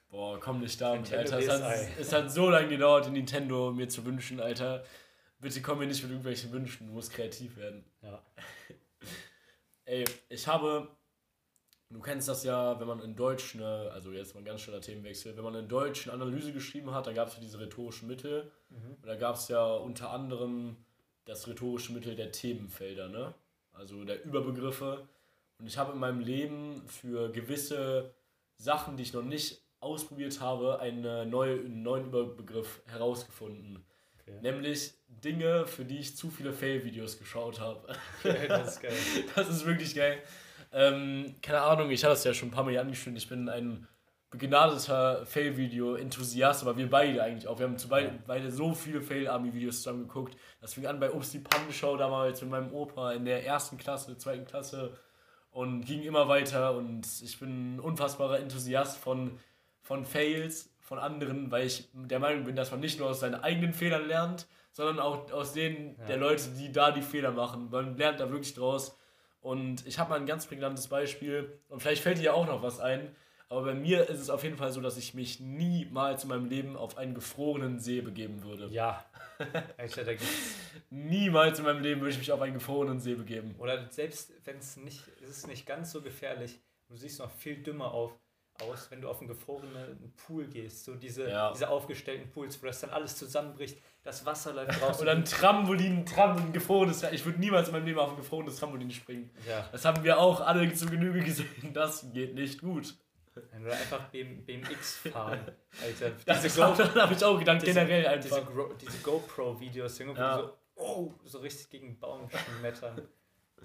[0.09, 1.39] Boah, komm nicht damit, Alter.
[1.39, 4.83] Es hat, es hat so lange gedauert, den Nintendo mir zu wünschen, Alter.
[5.39, 7.83] Bitte komm mir nicht mit irgendwelchen Wünschen, du musst kreativ werden.
[8.01, 8.23] Ja.
[9.85, 10.87] Ey, ich habe
[11.93, 14.81] du kennst das ja, wenn man in Deutsch, eine, also jetzt mal ein ganz schneller
[14.81, 18.07] Themenwechsel, wenn man in Deutsch eine Analyse geschrieben hat, dann gab es ja diese rhetorischen
[18.07, 18.51] Mittel.
[18.69, 18.95] Mhm.
[19.01, 20.77] Und da gab es ja unter anderem
[21.25, 23.33] das rhetorische Mittel der Themenfelder, ne?
[23.71, 25.07] Also der Überbegriffe.
[25.59, 28.13] Und ich habe in meinem Leben für gewisse
[28.57, 33.85] Sachen, die ich noch nicht ausprobiert habe, eine neue, einen neuen Überbegriff herausgefunden.
[34.25, 34.39] Okay.
[34.41, 37.93] Nämlich Dinge, für die ich zu viele Fail-Videos geschaut habe.
[38.23, 38.93] Okay, das ist geil.
[39.35, 40.19] das ist wirklich geil.
[40.71, 43.17] Ähm, keine Ahnung, ich hatte es ja schon ein paar Mal hier angeschnitten.
[43.17, 43.87] Ich bin ein
[44.31, 47.59] begnadeter Fail-Video-Enthusiast, aber wir beide eigentlich auch.
[47.59, 50.35] Wir haben zu beide, beide so viele Fail-Army-Videos zusammen geguckt.
[50.61, 54.17] Das fing an bei Obst die Pannenshow damals mit meinem Opa in der ersten Klasse,
[54.17, 54.97] zweiten Klasse
[55.51, 56.75] und ging immer weiter.
[56.75, 59.39] Und ich bin ein unfassbarer Enthusiast von,
[59.81, 63.35] von Fails, von anderen, weil ich der Meinung bin, dass man nicht nur aus seinen
[63.35, 66.05] eigenen Fehlern lernt, sondern auch aus denen ja.
[66.05, 67.69] der Leute, die da die Fehler machen.
[67.71, 68.97] Man lernt da wirklich draus.
[69.41, 72.61] Und ich habe mal ein ganz prägnantes Beispiel und vielleicht fällt dir ja auch noch
[72.63, 73.15] was ein.
[73.49, 76.45] Aber bei mir ist es auf jeden Fall so, dass ich mich niemals in meinem
[76.45, 78.67] Leben auf einen gefrorenen See begeben würde.
[78.67, 79.05] Ja.
[80.89, 83.53] Niemals in meinem Leben würde ich mich auf einen gefrorenen See begeben.
[83.59, 87.61] Oder selbst wenn es nicht, es ist nicht ganz so gefährlich, du siehst noch viel
[87.61, 88.17] dümmer auf,
[88.63, 90.85] aus, wenn du auf einen gefrorenen Pool gehst.
[90.85, 91.51] So diese, ja.
[91.51, 95.01] diese aufgestellten Pools, wo das dann alles zusammenbricht, das Wasser läuft raus.
[95.01, 97.03] Oder ein Trampolin, Trampolin, gefrorenes.
[97.11, 99.29] Ich würde niemals in meinem Leben auf ein gefrorenes Trampolin springen.
[99.47, 99.67] Ja.
[99.71, 101.73] Das haben wir auch alle zu Genüge gesehen.
[101.73, 102.95] Das geht nicht gut.
[103.35, 105.39] Oder einfach BMX fahren.
[105.81, 106.59] Alter, das
[106.95, 108.39] habe ich auch gedacht, diese, generell einfach.
[108.39, 110.37] Diese, diese GoPro-Videos, wo ja.
[110.37, 113.01] so, oh, so richtig gegen den Baum schmettern.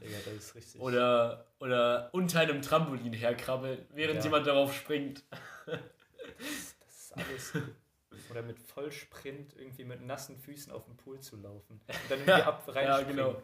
[0.01, 0.81] Digga, das ist richtig.
[0.81, 4.25] Oder, oder unter einem Trampolin herkrabbeln, während ja.
[4.25, 5.25] jemand darauf springt.
[5.67, 7.53] Das, ist alles.
[8.31, 11.81] Oder mit Vollsprint irgendwie mit nassen Füßen auf dem Pool zu laufen.
[11.87, 13.43] Und dann irgendwie ab rein Ja, genau.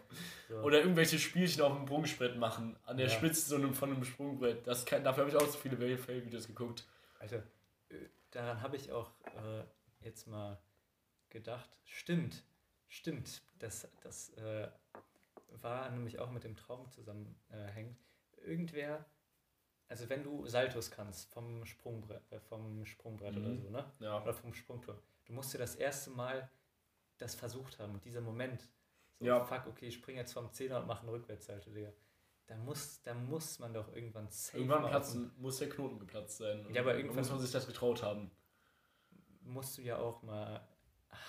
[0.48, 0.56] So.
[0.56, 2.76] Oder irgendwelche Spielchen auf dem Sprungbrett machen.
[2.84, 3.12] An der ja.
[3.12, 4.66] Spitze so einem, von einem Sprungbrett.
[4.66, 6.84] Das kann, dafür habe ich auch so viele Fail-Videos geguckt.
[7.18, 7.42] Alter,
[7.88, 7.94] äh,
[8.30, 9.64] daran habe ich auch äh,
[10.04, 10.58] jetzt mal
[11.30, 11.70] gedacht.
[11.84, 12.44] Stimmt,
[12.88, 13.42] stimmt.
[13.58, 14.68] Das, das äh,
[15.62, 17.98] war nämlich auch mit dem Traum zusammenhängt.
[18.44, 19.04] Irgendwer
[19.88, 23.44] also wenn du Saltos kannst vom Sprungbrett, äh, vom Sprungbrett mhm.
[23.44, 23.92] oder so, ne?
[24.00, 24.22] Ja.
[24.22, 26.50] Oder vom Sprungturm, du musst dir das erste Mal
[27.18, 28.68] das versucht haben dieser Moment,
[29.20, 29.44] so ja.
[29.44, 31.92] fuck, okay, ich springe jetzt vom Zehner und mache einen Rückwärtssalto, Digga.
[32.46, 36.66] Da muss, da muss man doch irgendwann safe Irgendwann platzen, muss der Knoten geplatzt sein.
[36.74, 38.30] Ja, aber irgendwann muss man sich das getraut haben.
[39.40, 40.66] Musst du ja auch mal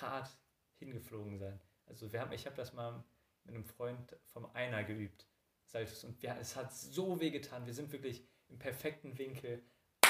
[0.01, 0.35] hart
[0.79, 1.61] hingeflogen sein.
[1.85, 3.03] Also wir haben, ich habe das mal
[3.45, 5.25] mit einem Freund vom Einer geübt.
[5.65, 6.03] Saltos.
[6.03, 7.65] Und wir, es hat so weh getan.
[7.65, 9.62] Wir sind wirklich im perfekten Winkel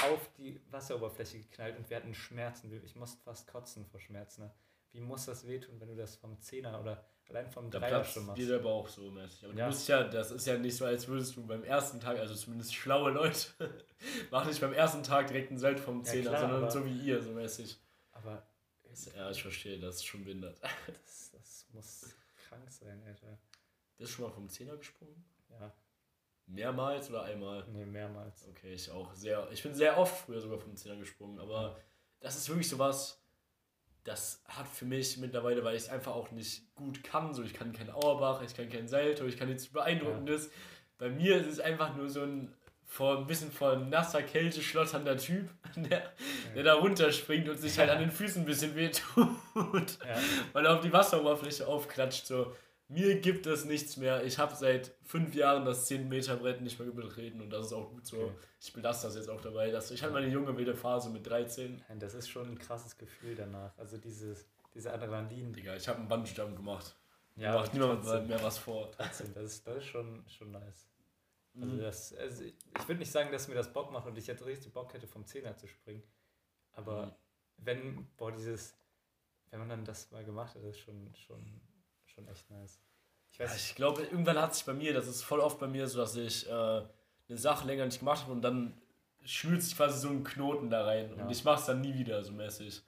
[0.04, 2.70] auf die Wasseroberfläche geknallt und wir hatten Schmerzen.
[2.84, 4.42] Ich musste fast kotzen vor Schmerzen.
[4.42, 4.52] Ne?
[4.92, 8.26] Wie muss das wehtun, wenn du das vom Zehner oder allein vom da Dreier schon
[8.26, 8.40] machst?
[8.40, 9.44] dir der Bauch so mäßig.
[9.44, 9.64] Aber ja.
[9.64, 12.34] du musst ja, das ist ja nicht so, als würdest du beim ersten Tag, also
[12.34, 13.48] zumindest schlaue Leute,
[14.30, 16.98] machen nicht beim ersten Tag direkt einen Salt vom Zehner, ja, klar, sondern so wie
[16.98, 17.78] ihr, so mäßig.
[18.12, 18.46] Aber.
[19.14, 20.58] Ja, ich verstehe, das ist schon behindert.
[20.86, 22.14] Das, das muss
[22.48, 23.38] krank sein, Alter.
[23.96, 25.24] Bist du schon mal vom Zehner gesprungen?
[25.50, 25.72] Ja.
[26.46, 27.66] Mehrmals oder einmal?
[27.68, 28.46] Nee, mehrmals.
[28.48, 29.12] Okay, ich auch.
[29.14, 31.80] Sehr, ich bin sehr oft früher sogar vom Zehner gesprungen, aber
[32.20, 33.20] das ist wirklich sowas,
[34.04, 37.54] das hat für mich mittlerweile, weil ich es einfach auch nicht gut kann, so ich
[37.54, 40.46] kann kein Auerbach, ich kann kein Salto, ich kann nichts Beeindruckendes.
[40.46, 40.52] Ja.
[40.98, 42.54] Bei mir ist es einfach nur so ein
[42.86, 46.12] vor ein bisschen vor nasser Kälte schlotternder Typ, der,
[46.54, 50.16] der da runterspringt und sich halt an den Füßen ein bisschen wehtut, ja.
[50.52, 52.26] weil er auf die Wasseroberfläche aufklatscht.
[52.26, 52.54] So
[52.88, 54.24] mir gibt es nichts mehr.
[54.24, 57.72] Ich habe seit fünf Jahren das 10 Meter Brett nicht mehr betreten und das ist
[57.72, 58.16] auch gut so.
[58.16, 58.32] Okay.
[58.60, 59.70] Ich belasse das jetzt auch dabei.
[59.70, 61.82] Dass ich hatte meine junge wilde Phase mit 13.
[61.98, 63.76] Das ist schon ein krasses Gefühl danach.
[63.76, 65.52] Also dieses, diese Adrenalin.
[65.52, 66.94] Digga, ich habe einen Bungee-Jump gemacht.
[67.34, 68.90] Ja, macht niemand mehr was vor.
[68.92, 70.86] Trotzdem, das ist, das ist schon, schon nice.
[71.60, 71.80] Also, mhm.
[71.80, 74.72] das, also ich würde nicht sagen, dass mir das Bock macht und ich jetzt richtig
[74.72, 76.02] Bock hätte, vom Zehner zu springen.
[76.72, 77.12] Aber mhm.
[77.58, 78.76] wenn, boah, dieses,
[79.50, 81.60] wenn man dann das mal gemacht hat, ist schon, schon
[82.16, 82.80] schon echt nice.
[83.30, 85.66] Ich, weiß ja, ich glaube, irgendwann hat sich bei mir, das ist voll oft bei
[85.66, 88.74] mir so, dass ich äh, eine Sache länger nicht gemacht habe und dann
[89.24, 91.24] schmürt sich quasi so ein Knoten da rein ja.
[91.24, 92.82] und ich mache es dann nie wieder so mäßig.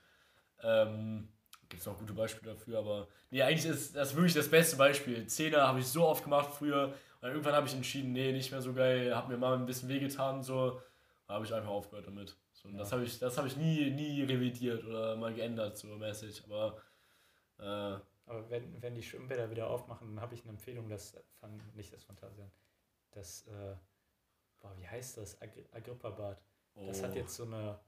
[0.63, 1.29] Ähm,
[1.69, 5.27] Gibt es noch gute Beispiele dafür, aber nee, eigentlich ist das wirklich das beste Beispiel.
[5.27, 8.63] Zehner habe ich so oft gemacht früher und irgendwann habe ich entschieden, nee, nicht mehr
[8.63, 10.81] so geil, hat mir mal ein bisschen wehgetan, so,
[11.27, 12.37] habe ich einfach aufgehört damit.
[12.53, 12.81] So, und ja.
[12.81, 16.81] das habe ich, hab ich nie, nie revidiert oder mal geändert, so mäßig, aber
[17.59, 17.99] äh,
[18.29, 21.93] aber wenn, wenn die Schwimmbäder wieder aufmachen, dann habe ich eine Empfehlung, das Fun, nicht
[21.93, 22.51] das Phantasian,
[23.13, 23.75] das, äh,
[24.59, 25.41] boah, wie heißt das?
[25.41, 26.43] Ag Agrippa-Bad.
[26.75, 26.87] Oh.
[26.87, 27.17] Das hat oh.
[27.17, 27.81] jetzt so eine,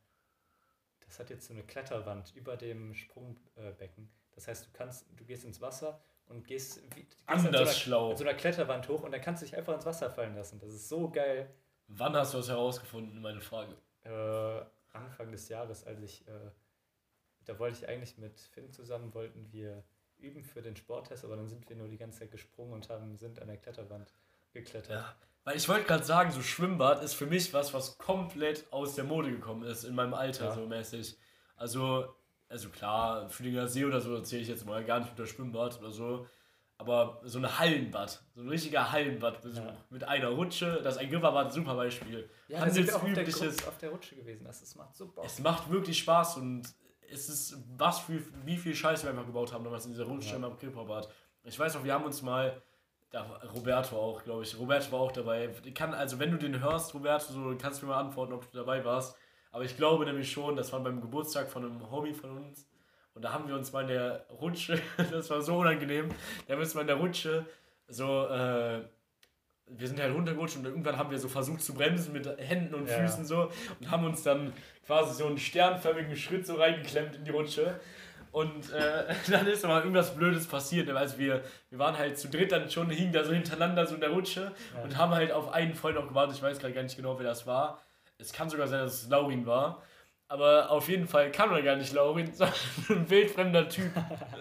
[1.00, 4.10] das hat jetzt so eine Kletterwand über dem Sprungbecken.
[4.32, 7.72] Das heißt, du kannst, du gehst ins Wasser und gehst, wie, gehst Anders so einer,
[7.72, 8.08] schlau.
[8.08, 10.58] Mit so einer Kletterwand hoch und dann kannst du dich einfach ins Wasser fallen lassen.
[10.58, 11.52] Das ist so geil.
[11.88, 13.76] Wann hast du das herausgefunden, meine Frage?
[14.04, 14.64] Äh,
[14.96, 16.50] Anfang des Jahres, als ich, äh,
[17.44, 19.84] da wollte ich eigentlich mit Finn zusammen, wollten wir
[20.18, 23.16] üben für den Sporttest, aber dann sind wir nur die ganze Zeit gesprungen und haben,
[23.16, 24.12] sind an der Kletterwand
[24.52, 24.90] geklettert.
[24.90, 28.94] Ja, weil ich wollte gerade sagen, so Schwimmbad ist für mich was, was komplett aus
[28.94, 30.52] der Mode gekommen ist, in meinem Alter ja.
[30.52, 31.16] so mäßig.
[31.56, 32.14] Also,
[32.50, 35.90] also klar, Fühlinger See oder so zähle ich jetzt mal gar nicht unter Schwimmbad oder
[35.90, 36.26] so.
[36.76, 39.76] Aber so ein Hallenbad, so ein richtiger Hallenbadbesuch ja.
[39.90, 42.28] mit einer Rutsche, das ist ein Giverbad, super Beispiel.
[42.48, 43.28] Ja, das ist auf der,
[43.68, 45.24] auf der Rutsche gewesen, das, das macht so Bock.
[45.24, 46.74] Es macht wirklich Spaß und
[47.10, 50.38] es ist was für, wie viel Scheiße wir einfach gebaut haben damals in dieser Rutsche
[50.38, 50.42] ja.
[50.42, 51.08] am Kipperbad.
[51.44, 52.62] Ich weiß noch, wir haben uns mal,
[53.10, 53.22] da
[53.54, 55.48] Roberto auch, glaube ich, Roberto war auch dabei.
[55.74, 58.56] Kann, also wenn du den hörst, Roberto, so kannst du mir mal antworten, ob du
[58.56, 59.16] dabei warst.
[59.50, 62.68] Aber ich glaube nämlich schon, das war beim Geburtstag von einem Homie von uns.
[63.14, 64.80] Und da haben wir uns mal in der Rutsche,
[65.10, 66.08] das war so unangenehm,
[66.46, 67.44] da haben wir uns mal in der Rutsche
[67.88, 68.80] so, äh,
[69.66, 72.88] wir sind halt runtergerutscht und irgendwann haben wir so versucht zu bremsen mit Händen und
[72.88, 72.98] ja.
[72.98, 74.52] Füßen so und haben uns dann
[74.86, 77.80] quasi so einen sternförmigen Schritt so reingeklemmt in die Rutsche.
[78.32, 80.88] Und äh, dann ist mal irgendwas Blödes passiert.
[80.90, 84.00] Also wir, wir waren halt zu dritt dann schon, hingen da so hintereinander so in
[84.00, 84.82] der Rutsche ja.
[84.82, 86.36] und haben halt auf einen Freund noch gewartet.
[86.36, 87.80] Ich weiß gerade gar nicht genau, wer das war.
[88.20, 89.82] Es kann sogar sein, dass es Laurin war.
[90.28, 92.54] Aber auf jeden Fall kann man gar nicht Laurin, sondern
[92.88, 93.90] ein wildfremder Typ.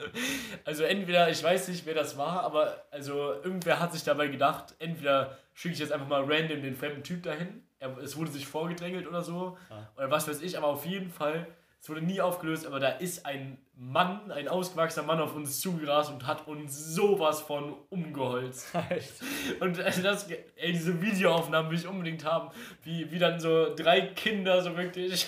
[0.66, 4.76] also entweder, ich weiß nicht, wer das war, aber also irgendwer hat sich dabei gedacht,
[4.78, 7.64] entweder schicke ich jetzt einfach mal random den fremden Typ dahin.
[7.80, 9.58] Er, es wurde sich vorgedrängelt oder so.
[9.72, 9.88] Ah.
[9.98, 11.48] Oder was weiß ich, aber auf jeden Fall,
[11.82, 16.12] es wurde nie aufgelöst, aber da ist ein Mann, ein ausgewachsener Mann auf uns zugerast
[16.12, 18.68] und hat uns sowas von umgeholzt.
[19.62, 22.52] und also das, ey, diese Videoaufnahmen will ich unbedingt haben,
[22.84, 25.28] wie, wie dann so drei Kinder so wirklich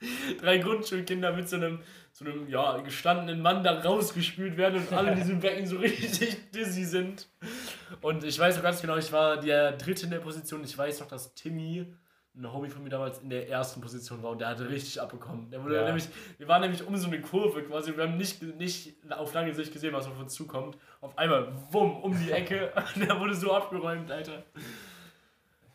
[0.40, 1.80] drei Grundschulkinder mit so einem,
[2.12, 6.52] so einem ja, gestandenen Mann da rausgespült werden und alle in diesem Becken so richtig
[6.52, 7.28] dizzy sind.
[8.02, 10.62] Und ich weiß noch ganz genau, ich war der Dritte in der Position.
[10.62, 11.86] Ich weiß noch, dass Timmy,
[12.36, 15.50] ein Homie von mir damals, in der ersten Position war und der hatte richtig abbekommen.
[15.50, 15.84] Der wurde ja.
[15.84, 16.08] nämlich,
[16.38, 19.72] wir waren nämlich um so eine Kurve quasi, wir haben nicht, nicht auf lange Sicht
[19.72, 20.76] gesehen, was auf uns zukommt.
[21.00, 24.44] Auf einmal, wumm, um die Ecke der wurde so abgeräumt, Alter.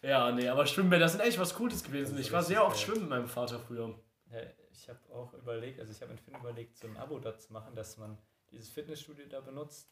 [0.02, 2.18] Ja, nee, aber Schwimmbäder sind echt was Cooles gewesen.
[2.18, 3.94] Ich war sehr oft schwimmen mit meinem Vater früher.
[4.32, 4.40] Ja,
[4.72, 7.54] ich habe auch überlegt, also ich habe mit Finn überlegt, so ein Abo da zu
[7.54, 8.18] machen, dass man
[8.52, 9.92] dieses Fitnessstudio da benutzt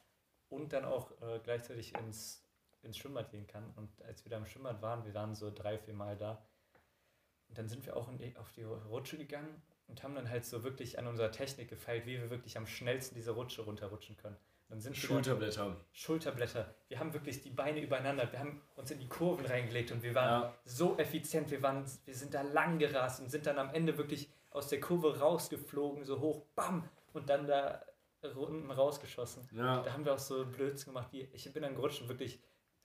[0.49, 2.43] und dann auch äh, gleichzeitig ins,
[2.81, 3.71] ins Schwimmbad gehen kann.
[3.75, 6.43] Und als wir da im Schwimmbad waren, wir waren so drei, vier Mal da.
[7.49, 10.63] Und dann sind wir auch die, auf die Rutsche gegangen und haben dann halt so
[10.63, 14.37] wirklich an unserer Technik gefeilt, wie wir wirklich am schnellsten diese Rutsche runterrutschen können.
[14.69, 15.75] Dann sind Schulterblätter.
[15.91, 16.75] Schulterblätter.
[16.89, 18.31] Wir haben wirklich die Beine übereinander.
[18.31, 20.55] Wir haben uns in die Kurven reingelegt und wir waren ja.
[20.63, 21.49] so effizient.
[21.49, 24.79] Wir, waren, wir sind da lang gerast und sind dann am Ende wirklich aus der
[24.79, 27.83] Kurve rausgeflogen, so hoch, bam, und dann da
[28.35, 29.47] unten rausgeschossen.
[29.53, 29.81] Ja.
[29.81, 32.39] Da haben wir auch so Blödsinn gemacht, wie ich bin dann gerutscht und wirklich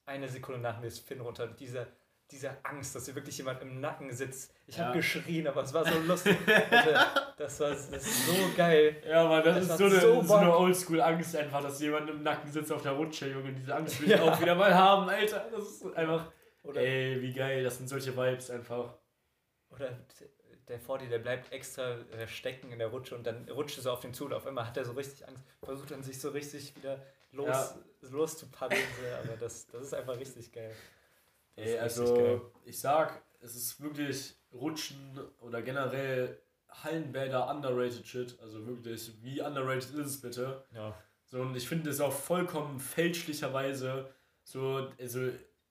[0.06, 1.44] eine Sekunde nach mir ist Finn runter.
[1.44, 1.86] Und diese,
[2.30, 4.52] diese Angst, dass hier wirklich jemand im Nacken sitzt.
[4.66, 4.86] Ich ja.
[4.86, 6.36] habe geschrien, aber es war so lustig.
[7.36, 8.96] das, war, das ist so geil.
[9.06, 12.22] Ja, man, das, das ist so eine, so, so eine Oldschool-Angst einfach, dass jemand im
[12.22, 13.52] Nacken sitzt auf der Rutsche, Junge.
[13.52, 14.22] Diese Angst will ich ja.
[14.22, 15.46] auch wieder mal haben, Alter.
[15.52, 16.32] Das ist einfach.
[16.62, 18.94] Oder ey, wie geil, das sind solche Vibes einfach.
[19.70, 19.90] Oder
[20.68, 23.82] der vor dir, der bleibt extra äh, stecken in der Rutsche und dann rutscht er
[23.82, 26.18] so auf den zu und auf einmal hat er so richtig Angst, versucht dann sich
[26.18, 27.02] so richtig wieder
[27.32, 27.76] los, ja.
[28.10, 28.82] loszupaddeln.
[29.22, 30.74] aber das, das ist einfach richtig geil.
[31.56, 32.40] Ey, also geil.
[32.64, 38.38] ich sag, es ist wirklich Rutschen oder generell Hallenbäder underrated shit.
[38.40, 40.64] Also wirklich, wie underrated ist es bitte?
[40.72, 40.94] Ja.
[41.26, 45.30] So, und ich finde es auch vollkommen fälschlicherweise so, also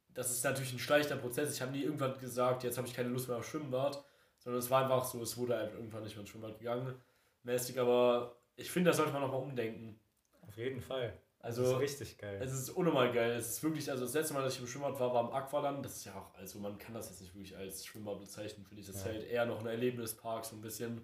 [0.09, 1.53] das ist natürlich ein schleichter Prozess.
[1.53, 4.03] Ich habe nie irgendwann gesagt, jetzt habe ich keine Lust mehr auf Schwimmbad,
[4.39, 6.95] sondern es war einfach so, es wurde halt irgendwann nicht mehr ins Schwimmbad gegangen.
[7.43, 9.99] Mäßig, aber ich finde, da sollte man nochmal umdenken.
[10.41, 11.17] Auf jeden Fall.
[11.43, 12.39] Also, das ist richtig geil.
[12.41, 13.31] Es ist unnormal geil.
[13.31, 15.83] Es ist wirklich, also das letzte Mal, dass ich im Schwimmbad war, war am Aqualand.
[15.83, 18.79] Das ist ja auch, also man kann das jetzt nicht wirklich als Schwimmbad bezeichnen, finde
[18.79, 18.87] ich.
[18.87, 19.01] Das ja.
[19.01, 21.01] ist halt eher noch ein Erlebnispark, so ein bisschen.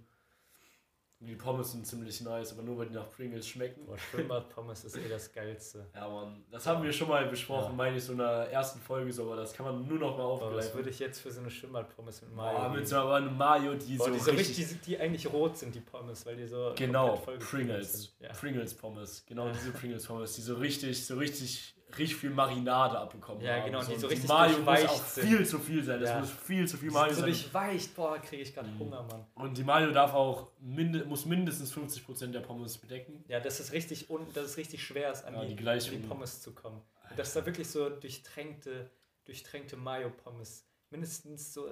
[1.21, 3.85] Die Pommes sind ziemlich nice, aber nur weil die nach Pringles schmecken.
[3.85, 5.85] Boah, Schwimmbad-Pommes ist eh das Geilste.
[5.93, 6.45] Ja, Mann.
[6.49, 7.75] Das haben wir schon mal besprochen, ja.
[7.75, 10.23] meine ich, so in der ersten Folge so, aber das kann man nur noch mal
[10.23, 10.55] aufgreifen.
[10.55, 12.57] Das würde ich jetzt für so eine Schwimmbad-Pommes mit Mayo.
[12.57, 14.13] Boah, mit so einer Mayo, die Boah, so.
[14.13, 16.73] Die, so richtig, richtig, die, die eigentlich rot sind, die Pommes, weil die so.
[16.77, 18.15] Genau, Pringles.
[18.21, 18.29] Ja.
[18.29, 19.25] Pringles-Pommes.
[19.25, 23.59] Genau diese Pringles-Pommes, die so richtig, so richtig richtig viel Marinade abbekommen ja, haben.
[23.59, 23.93] Ja, genau, so.
[23.93, 25.27] die so richtig Mayo muss auch sind.
[25.27, 25.99] viel zu viel sein.
[25.99, 26.19] Das ja.
[26.19, 27.25] muss viel zu viel Mayo so sein.
[27.29, 28.79] Durchweicht, boah, kriege ich gerade mhm.
[28.79, 29.25] Hunger, Mann.
[29.35, 33.23] Und die Mayo darf auch minde, muss mindestens 50% der Pommes bedecken.
[33.27, 35.97] Ja, das ist richtig un, das ist richtig schwer, an, ja, die, die, an die
[35.97, 36.81] Pommes zu kommen.
[37.09, 38.89] Und das ist da wirklich so durchtränkte,
[39.25, 40.65] durchtränkte Mayo-Pommes.
[40.91, 41.69] Mindestens so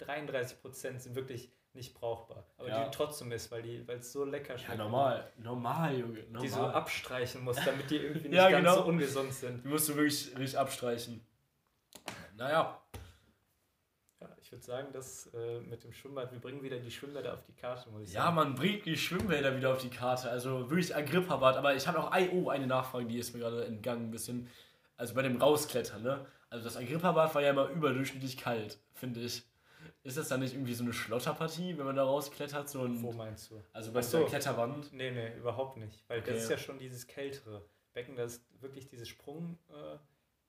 [0.00, 2.44] 33% sind wirklich nicht brauchbar.
[2.58, 2.84] Aber ja.
[2.84, 4.78] die trotzdem ist, weil die, weil es so lecker schmeckt.
[4.78, 6.22] Ja, normal, normal, Junge.
[6.24, 6.42] Normal.
[6.42, 8.76] Die so abstreichen muss, damit die irgendwie nicht ja, ganz genau.
[8.76, 9.64] so ungesund sind.
[9.64, 11.24] Die musst du wirklich, wirklich abstreichen.
[12.36, 12.80] Naja.
[14.20, 17.42] Ja, ich würde sagen, dass äh, mit dem Schwimmbad, wir bringen wieder die Schwimmbäder auf
[17.42, 18.36] die Karte, muss ich Ja, sagen.
[18.36, 20.30] man bringt die Schwimmbäder wieder auf die Karte.
[20.30, 21.56] Also wirklich Agrippa-Bad.
[21.56, 24.48] Aber ich habe auch oh, eine Nachfrage, die ist mir gerade entgangen ein bisschen.
[24.96, 26.26] Also bei dem Rausklettern, ne?
[26.48, 29.42] Also das Agrippa-Bad war ja immer überdurchschnittlich kalt, finde ich.
[30.06, 32.68] Ist das dann nicht irgendwie so eine Schlotterpartie, wenn man da rausklettert?
[32.68, 33.60] So ein, Wo meinst du?
[33.72, 34.18] also bei so.
[34.18, 34.92] der Kletterwand?
[34.92, 36.04] Nee, nee, überhaupt nicht.
[36.08, 36.32] Weil Okay.
[36.34, 39.58] das ist ja schon dieses kältere Becken, das ist wirklich dieses Sprungbecken.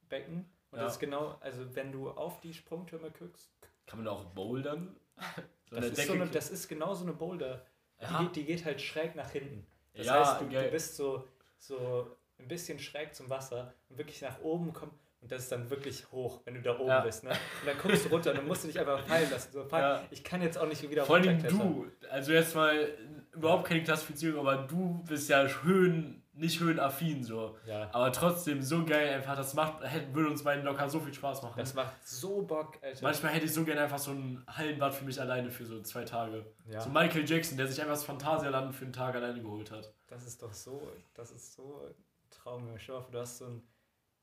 [0.09, 0.83] Äh, und Ja.
[0.83, 3.51] das ist genau, also wenn du auf die Sprungtürme guckst,
[3.87, 4.95] Kann man da auch bouldern?
[5.69, 7.65] So das, ist so eine, das ist genau so eine Boulder.
[7.99, 8.19] Ja.
[8.19, 9.67] Die, geht, die geht halt schräg nach hinten.
[9.95, 10.63] Das Ja, heißt, du, geil.
[10.65, 11.27] du bist so,
[11.57, 12.07] so
[12.39, 14.93] ein bisschen schräg zum Wasser und wirklich nach oben kommt.
[15.19, 16.99] Und das ist dann wirklich hoch, wenn du da oben Ja.
[17.01, 17.23] bist.
[17.23, 17.31] Ne?
[17.31, 19.51] Und dann guckst du runter und dann musst du dich einfach fallen lassen.
[19.51, 20.03] So, fuck, Ja.
[20.11, 22.87] Ich kann jetzt auch nicht wieder Vor allem du, also jetzt mal
[23.33, 27.57] überhaupt keine Klassifizierung, aber du bist ja höhen, nicht höhenaffin so.
[27.65, 31.13] Ja, Aber trotzdem so geil einfach, das macht, hätte- würde uns beiden locker so viel
[31.13, 31.55] Spaß machen.
[31.57, 32.99] das macht so Bock, Alter.
[33.01, 36.03] Manchmal hätte ich so gerne einfach so ein Hallenbad für mich alleine für so zwei
[36.03, 36.45] Tage.
[36.69, 39.91] ja, So Michael Jackson, der sich einfach das Phantasialand für einen Tag alleine geholt hat.
[40.05, 40.79] das ist doch so,
[41.15, 41.81] das ist so.
[42.29, 43.63] Stell dir vor, du hast so ein,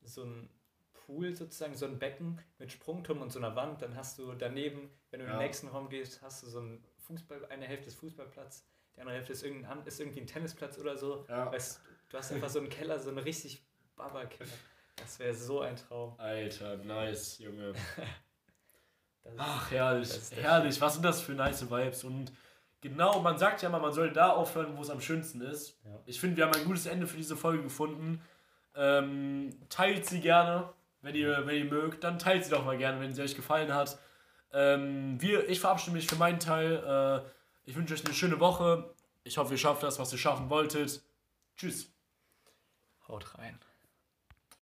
[0.03, 0.49] so ein
[1.05, 3.81] Pool sozusagen, so ein Becken mit Sprungturm und so einer Wand.
[3.81, 5.37] Dann hast du daneben, wenn du in Ja.
[5.37, 9.15] den nächsten Raum gehst, hast du so ein Fußball, eine Hälfte ist Fußballplatz, die andere
[9.17, 11.25] Hälfte ist, irgendein, ist irgendwie ein Tennisplatz oder so.
[11.29, 11.51] Ja.
[11.51, 13.63] Weißt, du hast einfach so einen Keller, so einen richtig
[13.95, 14.49] Baba-Keller.
[14.97, 16.17] Das wäre so ein Traum.
[16.19, 17.73] Alter, nice, Junge.
[19.37, 20.79] Ach, herrlich, herrlich.
[20.81, 22.03] Was sind das für nice Vibes?
[22.03, 22.31] Und
[22.81, 25.79] genau, man sagt ja immer, man soll da aufhören, wo es am schönsten ist.
[25.83, 25.99] Ja.
[26.05, 28.21] Ich finde, wir haben ein gutes Ende für diese Folge gefunden.
[28.75, 30.71] Ähm, teilt sie gerne,
[31.05, 32.03] wenn ihr, wenn ihr mögt.
[32.03, 33.99] Dann teilt sie doch mal gerne, wenn sie euch gefallen hat.
[34.51, 36.83] Ähm, wir, ich verabschiede mich für meinen Teil.
[36.83, 38.95] Äh, ich wünsche euch eine schöne Woche.
[39.23, 41.03] Ich hoffe, ihr schafft das, was ihr schaffen wolltet.
[41.55, 41.93] Tschüss.
[43.07, 43.59] Haut rein.